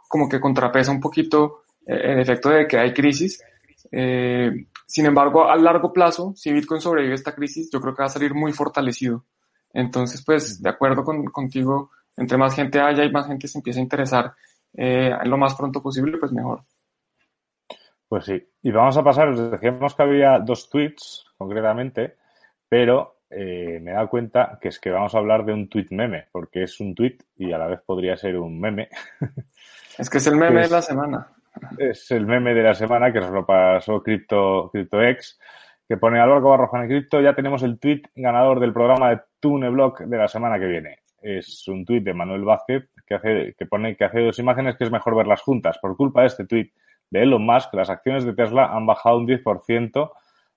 [0.06, 3.42] como que contrapesa un poquito eh, el efecto de que hay crisis.
[3.90, 8.06] Eh, sin embargo, a largo plazo, si Bitcoin sobrevive esta crisis, yo creo que va
[8.06, 9.24] a salir muy fortalecido.
[9.72, 13.80] Entonces, pues, de acuerdo con, contigo, entre más gente haya y más gente se empiece
[13.80, 14.32] a interesar
[14.74, 16.62] eh, lo más pronto posible, pues mejor.
[18.10, 18.44] Pues sí.
[18.62, 22.16] Y vamos a pasar, os decíamos que había dos tweets, concretamente,
[22.68, 25.86] pero eh, me he dado cuenta que es que vamos a hablar de un tweet
[25.92, 28.88] meme, porque es un tweet y a la vez podría ser un meme.
[29.96, 31.28] Es que es el meme de la semana.
[31.78, 35.38] Es el meme de la semana que nos lo pasó Crypto, CryptoX,
[35.86, 40.00] que pone Álvaro Barro en Cripto, ya tenemos el tweet ganador del programa de TuneBlock
[40.00, 40.98] de la semana que viene.
[41.22, 44.82] Es un tweet de Manuel Vázquez que, hace, que pone que hace dos imágenes que
[44.84, 45.78] es mejor verlas juntas.
[45.78, 46.72] Por culpa de este tweet
[47.10, 50.10] de Elon Musk, las acciones de Tesla han bajado un 10%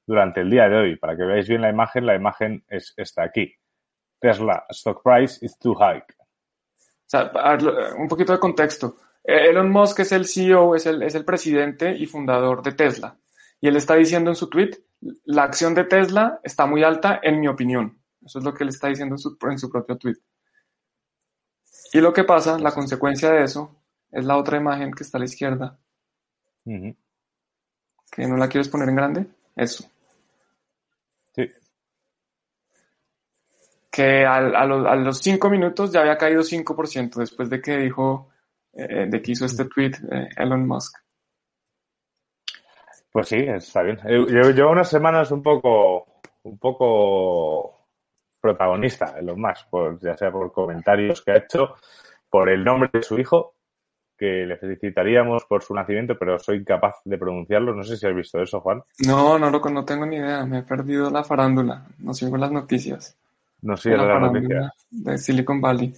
[0.06, 0.96] durante el día de hoy.
[0.98, 3.54] Para que veáis bien la imagen, la imagen es esta aquí.
[4.20, 6.04] Tesla stock price is too high.
[7.98, 8.98] Un poquito de contexto.
[9.24, 13.18] Eh, Elon Musk es el CEO, es el, es el presidente y fundador de Tesla.
[13.60, 14.72] Y él está diciendo en su tweet,
[15.26, 18.00] la acción de Tesla está muy alta en mi opinión.
[18.24, 20.16] Eso es lo que él está diciendo en su propio tweet.
[21.94, 25.20] Y lo que pasa, la consecuencia de eso, es la otra imagen que está a
[25.20, 25.80] la izquierda.
[26.66, 29.26] ¿Que no la quieres poner en grande?
[29.56, 29.86] Eso.
[31.36, 31.50] Sí.
[33.92, 37.78] Que a, a, los, a los cinco minutos ya había caído 5% después de que
[37.78, 38.30] dijo
[38.74, 40.98] eh, de que hizo este tweet eh, Elon Musk.
[43.12, 44.00] Pues sí, está bien.
[44.04, 46.08] Llevo unas semanas un poco,
[46.42, 47.88] un poco
[48.42, 51.76] protagonista Elon Musk, por, ya sea por comentarios que ha hecho,
[52.28, 53.54] por el nombre de su hijo,
[54.24, 57.76] que le felicitaríamos por su nacimiento, pero soy incapaz de pronunciarlo.
[57.76, 58.82] No sé si has visto eso, Juan.
[59.06, 60.46] No, no, lo, no tengo ni idea.
[60.46, 61.86] Me he perdido la farándula.
[62.00, 63.18] No sigo las noticias.
[63.64, 64.72] No sigo las noticias.
[64.90, 65.94] De Silicon Valley.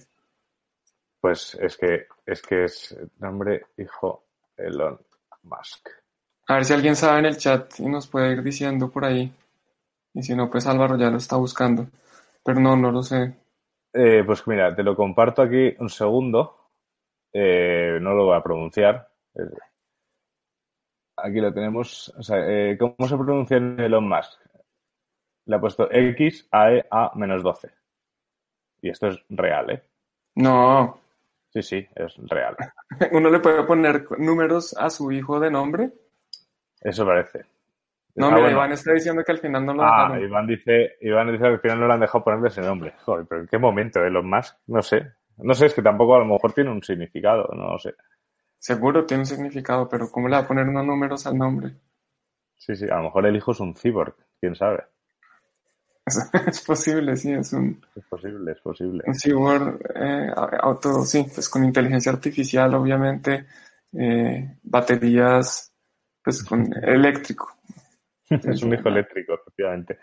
[1.20, 4.24] Pues es que es que es nombre hijo
[4.56, 4.98] Elon
[5.44, 5.88] Musk.
[6.48, 9.32] A ver si alguien sabe en el chat y nos puede ir diciendo por ahí.
[10.14, 11.86] Y si no, pues Álvaro ya lo está buscando.
[12.44, 13.36] Pero no, no lo sé.
[13.92, 16.55] Eh, pues mira, te lo comparto aquí un segundo.
[17.38, 19.08] Eh, no lo voy a pronunciar.
[19.34, 19.42] Eh,
[21.18, 22.08] aquí lo tenemos.
[22.16, 22.38] O sea,
[22.78, 24.40] ¿Cómo se pronuncia en Elon Musk?
[25.44, 27.70] Le ha puesto X A E A menos 12.
[28.80, 29.82] Y esto es real, ¿eh?
[30.36, 30.98] No.
[31.50, 32.56] Sí, sí, es real.
[33.12, 35.90] ¿Uno le puede poner números a su hijo de nombre?
[36.80, 37.44] Eso parece.
[38.14, 41.30] No, ah, mira, Iván está diciendo que al final no lo Ah, Iván dice, Iván
[41.30, 42.94] dice que al final no le han dejado ponerle ese nombre.
[43.04, 44.00] Joder, pero ¿en qué momento?
[44.00, 44.58] ¿De los más?
[44.66, 45.12] No sé.
[45.38, 47.94] No sé, es que tampoco a lo mejor tiene un significado, no lo sé.
[48.58, 51.74] Seguro tiene un significado, pero ¿cómo le va a poner unos números al nombre?
[52.56, 54.84] Sí, sí, a lo mejor el hijo es un cyborg, quién sabe.
[56.46, 57.84] es posible, sí, es un...
[57.94, 59.04] Es posible, es posible.
[59.06, 60.30] Un cyborg eh,
[60.60, 63.46] auto, sí, pues con inteligencia artificial, obviamente,
[63.92, 65.72] eh, baterías,
[66.22, 67.56] pues con eléctrico.
[68.30, 69.98] es un hijo eléctrico, efectivamente.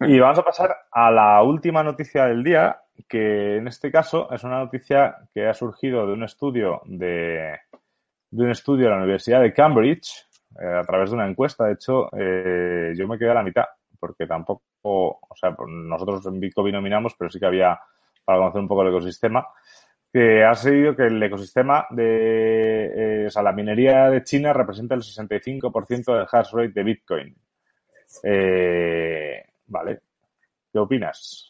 [0.00, 4.42] Y vamos a pasar a la última noticia del día, que en este caso es
[4.44, 7.58] una noticia que ha surgido de un estudio de,
[8.30, 10.26] de un estudio de la Universidad de Cambridge,
[10.60, 11.66] eh, a través de una encuesta.
[11.66, 13.66] De hecho, yo me quedé a la mitad
[13.98, 17.78] porque tampoco, o sea, nosotros en Bitcoin nominamos, pero sí que había
[18.24, 19.46] para conocer un poco el ecosistema,
[20.12, 24.94] que ha seguido que el ecosistema de, eh, o sea, la minería de China representa
[24.94, 27.36] el 65% del hash rate de Bitcoin.
[28.22, 30.00] Eh, vale.
[30.70, 31.47] ¿Qué opinas?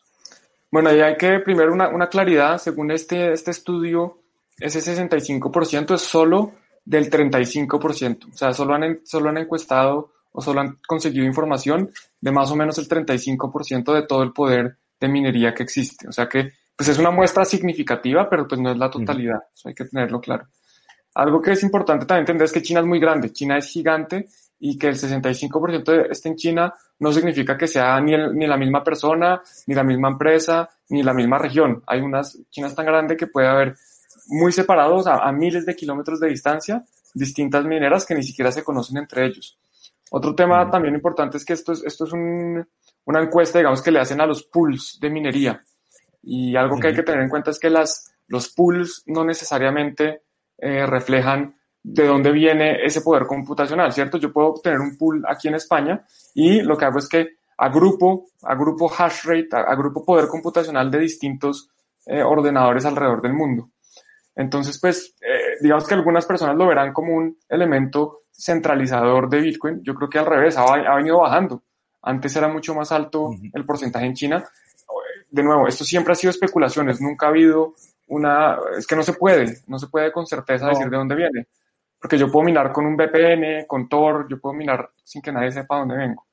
[0.71, 4.19] Bueno, y hay que primero una, una claridad, según este, este estudio,
[4.59, 6.53] ese 65% es solo
[6.85, 8.33] del 35%.
[8.33, 11.91] O sea, solo han, solo han encuestado o solo han conseguido información
[12.21, 16.09] de más o menos el 35% de todo el poder de minería que existe.
[16.09, 19.43] O sea que pues es una muestra significativa, pero pues no es la totalidad.
[19.53, 20.47] Eso hay que tenerlo claro.
[21.15, 23.33] Algo que es importante también entender es que China es muy grande.
[23.33, 24.29] China es gigante
[24.61, 28.83] y que el 65% esté en China no significa que sea ni, ni la misma
[28.83, 31.83] persona, ni la misma empresa, ni la misma región.
[31.87, 33.77] Hay unas, China es tan grande que puede haber
[34.29, 36.85] muy separados a, miles de kilómetros de distancia
[37.15, 39.59] distintas mineras que ni siquiera se conocen entre ellos.
[40.11, 42.67] Otro tema también importante es que esto es, esto es un,
[43.05, 45.63] una encuesta, digamos, que le hacen a los pools de minería.
[46.23, 50.23] Y algo que hay que tener en cuenta es que las, los pools no necesariamente
[50.59, 51.58] eh, reflejan
[51.91, 54.19] de dónde viene ese poder computacional, ¿cierto?
[54.19, 58.27] Yo puedo tener un pool aquí en España y lo que hago es que agrupo,
[58.43, 61.71] agrupo hash rate, agrupo poder computacional de distintos
[62.07, 63.71] eh, ordenadores alrededor del mundo.
[64.37, 69.83] Entonces, pues, eh, digamos que algunas personas lo verán como un elemento centralizador de Bitcoin.
[69.83, 71.63] Yo creo que al revés, ha, venido bajando.
[72.03, 74.45] Antes era mucho más alto el porcentaje en China.
[75.31, 77.01] De nuevo, esto siempre ha sido especulaciones.
[77.01, 77.75] Nunca ha habido
[78.07, 81.49] una, es que no se puede, no se puede con certeza decir de dónde viene.
[82.01, 85.51] Porque yo puedo minar con un VPN, con Tor, yo puedo minar sin que nadie
[85.51, 86.27] sepa dónde vengo.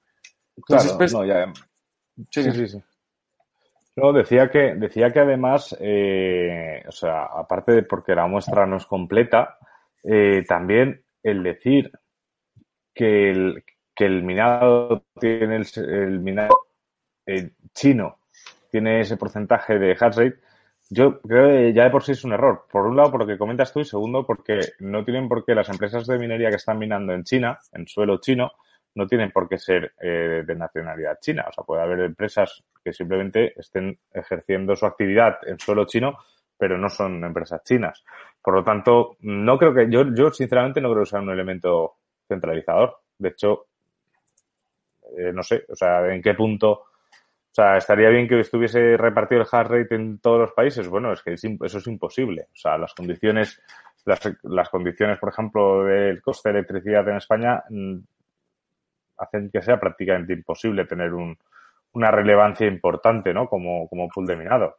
[0.55, 1.51] Entonces, pues, no, ya.
[2.30, 2.68] sí, sí.
[2.68, 2.84] sí.
[3.95, 8.76] No, decía que, decía que además, eh, o sea, aparte de porque la muestra no
[8.78, 9.57] es completa,
[10.03, 11.91] eh, también el decir
[12.93, 13.63] que el,
[13.95, 16.68] que el minado tiene el, el minado
[17.26, 18.20] eh, chino
[18.70, 20.39] tiene ese porcentaje de hash rate,
[20.89, 22.65] yo creo que ya de por sí es un error.
[22.71, 25.55] Por un lado, por lo que comentas tú, y segundo, porque no tienen por qué
[25.55, 28.51] las empresas de minería que están minando en China, en suelo chino,
[28.95, 31.45] no tienen por qué ser eh, de nacionalidad china.
[31.49, 36.17] O sea, puede haber empresas que simplemente estén ejerciendo su actividad en suelo chino,
[36.57, 38.03] pero no son empresas chinas.
[38.41, 41.95] Por lo tanto, no creo que, yo, yo sinceramente no creo que sea un elemento
[42.27, 42.99] centralizador.
[43.17, 43.65] De hecho,
[45.17, 46.86] eh, no sé, o sea, en qué punto,
[47.55, 50.89] o sea, estaría bien que estuviese repartido el hash rate en todos los países.
[50.89, 52.49] Bueno, es que eso es imposible.
[52.51, 53.61] O sea, las condiciones,
[54.03, 57.99] las, las condiciones, por ejemplo, del coste de electricidad en España mm,
[59.19, 61.37] hacen que sea prácticamente imposible tener un,
[61.93, 63.47] una relevancia importante, ¿no?
[63.47, 64.75] Como, como pool de minado.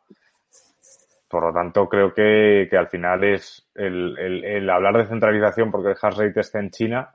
[1.28, 5.70] Por lo tanto, creo que, que al final es el, el, el, hablar de centralización
[5.70, 7.14] porque el hash rate está en China,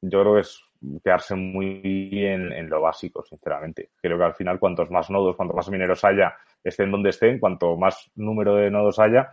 [0.00, 0.67] yo creo que es
[1.02, 3.90] quedarse muy en, en, lo básico, sinceramente.
[4.00, 7.76] Creo que al final cuantos más nodos, cuanto más mineros haya, estén donde estén, cuanto
[7.76, 9.30] más número de nodos haya,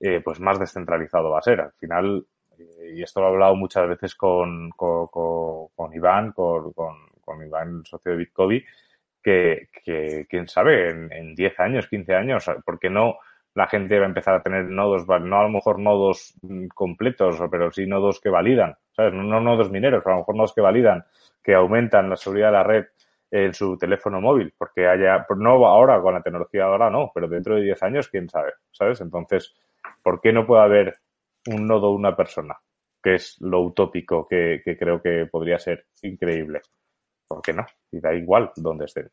[0.00, 1.60] eh, pues más descentralizado va a ser.
[1.60, 2.26] Al final,
[2.92, 6.72] y esto lo he hablado muchas veces con, con, con, Iván, con,
[7.46, 8.62] Iván, socio de Bitcoin,
[9.22, 13.18] que, que quién sabe, en, 10 años, 15 años, porque no
[13.54, 16.34] la gente va a empezar a tener nodos, no a lo mejor nodos
[16.74, 19.12] completos, pero sí nodos que validan, ¿sabes?
[19.12, 21.04] No nodos mineros, a lo mejor nodos que validan,
[21.42, 22.86] que aumentan la seguridad de la red
[23.30, 27.56] en su teléfono móvil, porque haya, no ahora con la tecnología ahora no, pero dentro
[27.56, 29.00] de 10 años, quién sabe, ¿sabes?
[29.00, 29.54] Entonces,
[30.02, 31.00] ¿por qué no puede haber
[31.46, 32.58] un nodo una persona,
[33.02, 36.60] que es lo utópico que, que creo que podría ser increíble.
[37.26, 37.64] ¿Por qué no?
[37.92, 39.10] Y da igual donde estén.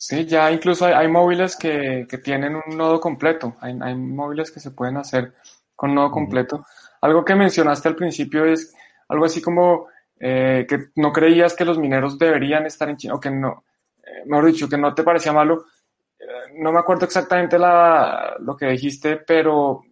[0.00, 3.56] Sí, ya incluso hay, hay móviles que, que, tienen un nodo completo.
[3.60, 5.34] Hay, hay, móviles que se pueden hacer
[5.74, 6.64] con nodo completo.
[7.00, 8.72] Algo que mencionaste al principio es
[9.08, 9.88] algo así como
[10.20, 13.64] eh, que no creías que los mineros deberían estar en China, o que no,
[13.98, 15.66] eh, mejor dicho, que no te parecía malo.
[16.18, 16.24] Eh,
[16.58, 19.82] no me acuerdo exactamente la, lo que dijiste, pero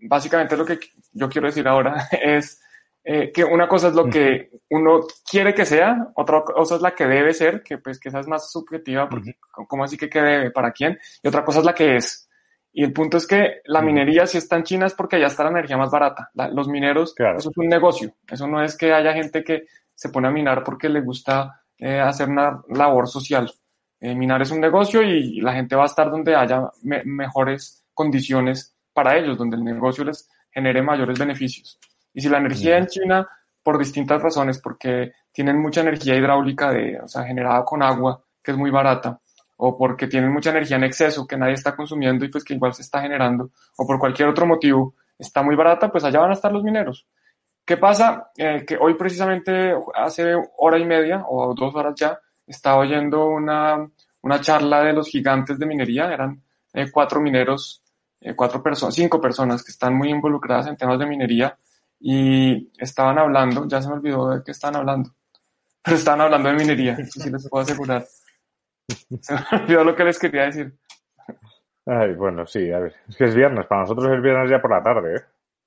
[0.00, 0.80] básicamente lo que
[1.12, 2.60] yo quiero decir ahora es
[3.06, 5.00] eh, que una cosa es lo que uno
[5.30, 8.26] quiere que sea, otra cosa es la que debe ser, que pues que esa es
[8.26, 9.36] más subjetiva, porque
[9.68, 10.50] ¿cómo así que qué debe?
[10.50, 10.98] ¿Para quién?
[11.22, 12.30] Y otra cosa es la que es.
[12.72, 15.44] Y el punto es que la minería si está en China es porque allá está
[15.44, 16.30] la energía más barata.
[16.52, 18.14] los mineros, eso es un negocio.
[18.26, 22.00] Eso no es que haya gente que se pone a minar porque le gusta eh,
[22.00, 23.52] hacer una labor social.
[24.00, 28.74] Eh, minar es un negocio y la gente va a estar donde haya mejores condiciones
[28.92, 31.78] para ellos, donde el negocio les genere mayores beneficios.
[32.14, 33.28] Y si la energía en China,
[33.62, 38.52] por distintas razones, porque tienen mucha energía hidráulica, de, o sea, generada con agua, que
[38.52, 39.20] es muy barata,
[39.56, 42.74] o porque tienen mucha energía en exceso que nadie está consumiendo y pues que igual
[42.74, 46.34] se está generando, o por cualquier otro motivo está muy barata, pues allá van a
[46.34, 47.06] estar los mineros.
[47.64, 48.30] ¿Qué pasa?
[48.36, 53.88] Eh, que hoy precisamente, hace hora y media o dos horas ya, estaba oyendo una,
[54.20, 56.42] una charla de los gigantes de minería, eran
[56.74, 57.82] eh, cuatro mineros,
[58.20, 61.56] eh, cuatro personas, cinco personas que están muy involucradas en temas de minería
[62.00, 65.10] y estaban hablando, ya se me olvidó de qué estaban hablando,
[65.82, 68.04] pero estaban hablando de minería, eso sí les puedo asegurar.
[69.20, 70.74] Se me olvidó lo que les quería decir.
[71.86, 74.70] Ay, bueno, sí, a ver, es que es viernes, para nosotros es viernes ya por
[74.70, 75.20] la tarde, ¿eh?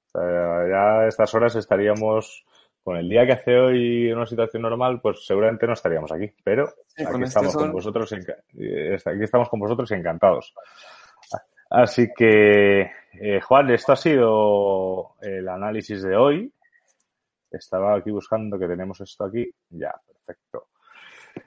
[0.08, 2.44] O sea, ya a estas horas estaríamos,
[2.84, 6.32] con el día que hace hoy en una situación normal, pues seguramente no estaríamos aquí,
[6.44, 10.56] pero Sí, aquí con este estamos con vosotros, eh, aquí estamos con vosotros encantados.
[11.70, 12.82] Así que,
[13.14, 16.52] eh, Juan, esto ha sido el análisis de hoy.
[17.52, 19.50] Estaba aquí buscando que tenemos esto aquí.
[19.70, 20.68] Ya, perfecto.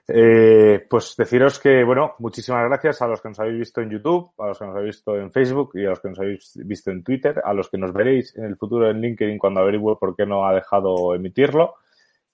[0.07, 4.31] Eh, pues deciros que, bueno, muchísimas gracias a los que nos habéis visto en YouTube,
[4.37, 6.91] a los que nos habéis visto en Facebook y a los que nos habéis visto
[6.91, 10.15] en Twitter, a los que nos veréis en el futuro en LinkedIn cuando averigüe por
[10.15, 11.75] qué no ha dejado emitirlo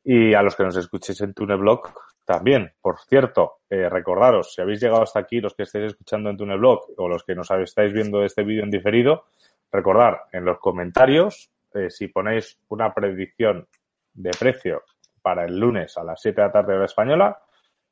[0.10, 1.92] y a los que nos escuchéis en TuneBlog
[2.24, 2.72] también.
[2.80, 6.94] Por cierto, eh, recordaros, si habéis llegado hasta aquí, los que estáis escuchando en TuneBlog
[6.96, 9.26] o los que nos estáis viendo este vídeo en diferido,
[9.70, 13.68] recordar en los comentarios, eh, si ponéis una predicción
[14.14, 14.84] de precio
[15.22, 17.42] para el lunes a las 7 de la tarde hora española,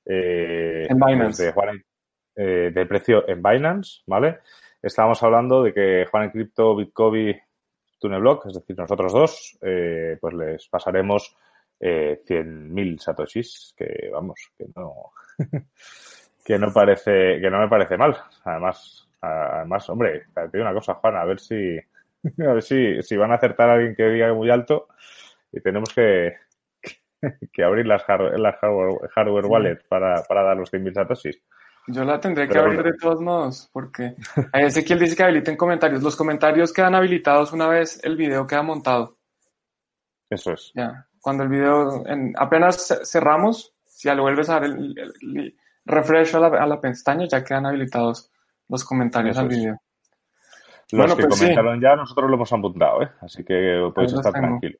[0.05, 1.47] eh, En Binance.
[1.47, 1.83] de, Juan,
[2.33, 4.39] eh, de precio en Binance, ¿vale?
[4.81, 7.35] Estábamos hablando de que Juan en Crypto, Bitcoin,
[7.99, 11.35] TuneBlock, es decir, nosotros dos, eh, pues les pasaremos
[11.79, 15.11] eh, 100.000 satoshis, que vamos, que no,
[16.45, 18.15] que no parece, que no me parece mal.
[18.43, 21.77] Además, además, hombre, te digo una cosa, Juan, a ver si,
[22.39, 24.87] a ver si, si van a acertar a alguien que diga muy alto
[25.51, 26.35] y tenemos que,
[27.53, 31.41] que abrir las, hard- las hardware, wallet para, para dar los 100.000 satoshis.
[31.87, 34.15] Yo la tendré que abrir de todos modos, porque
[34.51, 36.01] a Ezequiel dice que habiliten comentarios.
[36.01, 39.19] Los comentarios quedan habilitados una vez el video queda montado.
[40.27, 40.71] Eso es.
[40.73, 45.13] Ya, cuando el video, en- apenas ce- cerramos, si lo vuelves a dar el, el-
[45.39, 48.31] el refresh a la, a la pestaña, ya quedan habilitados
[48.69, 49.57] los comentarios Eso al es.
[49.57, 49.73] video.
[50.91, 51.45] Los Bueno, que pues sí.
[51.45, 53.09] comentaron ya, nosotros lo hemos apuntado, ¿eh?
[53.21, 54.79] Así que podéis estar tranquilos.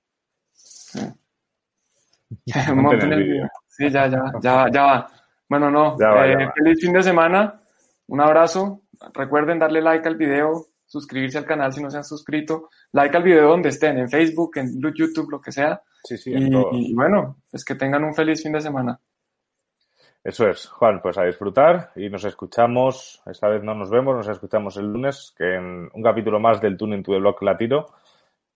[2.76, 3.48] Monten el video.
[3.68, 5.08] Sí, ya, ya, ya, ya va.
[5.50, 5.96] Bueno, no.
[6.00, 6.54] Ya va, eh, ya va.
[6.54, 7.60] Feliz fin de semana.
[8.08, 8.84] Un abrazo.
[9.16, 12.70] Recuerden darle like al video, suscribirse al canal si no se han suscrito.
[12.92, 15.82] Like al video donde estén, en Facebook, en YouTube, lo que sea.
[16.04, 19.00] Sí, sí, Y, bueno, pues que tengan un feliz fin de semana.
[20.24, 24.28] Eso es, Juan, pues a disfrutar y nos escuchamos, esta vez no nos vemos, nos
[24.28, 27.86] escuchamos el lunes, que en un capítulo más del Tuning to the Block Latino,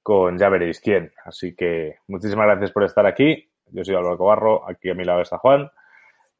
[0.01, 1.13] con ya veréis quién.
[1.23, 3.47] Así que muchísimas gracias por estar aquí.
[3.67, 5.69] Yo soy Álvaro Cobarro, aquí a mi lado está Juan,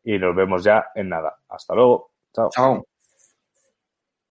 [0.03, 1.37] y nos vemos ya en nada.
[1.47, 2.09] Hasta luego.
[2.33, 2.49] Chao.
[2.49, 2.88] Chao.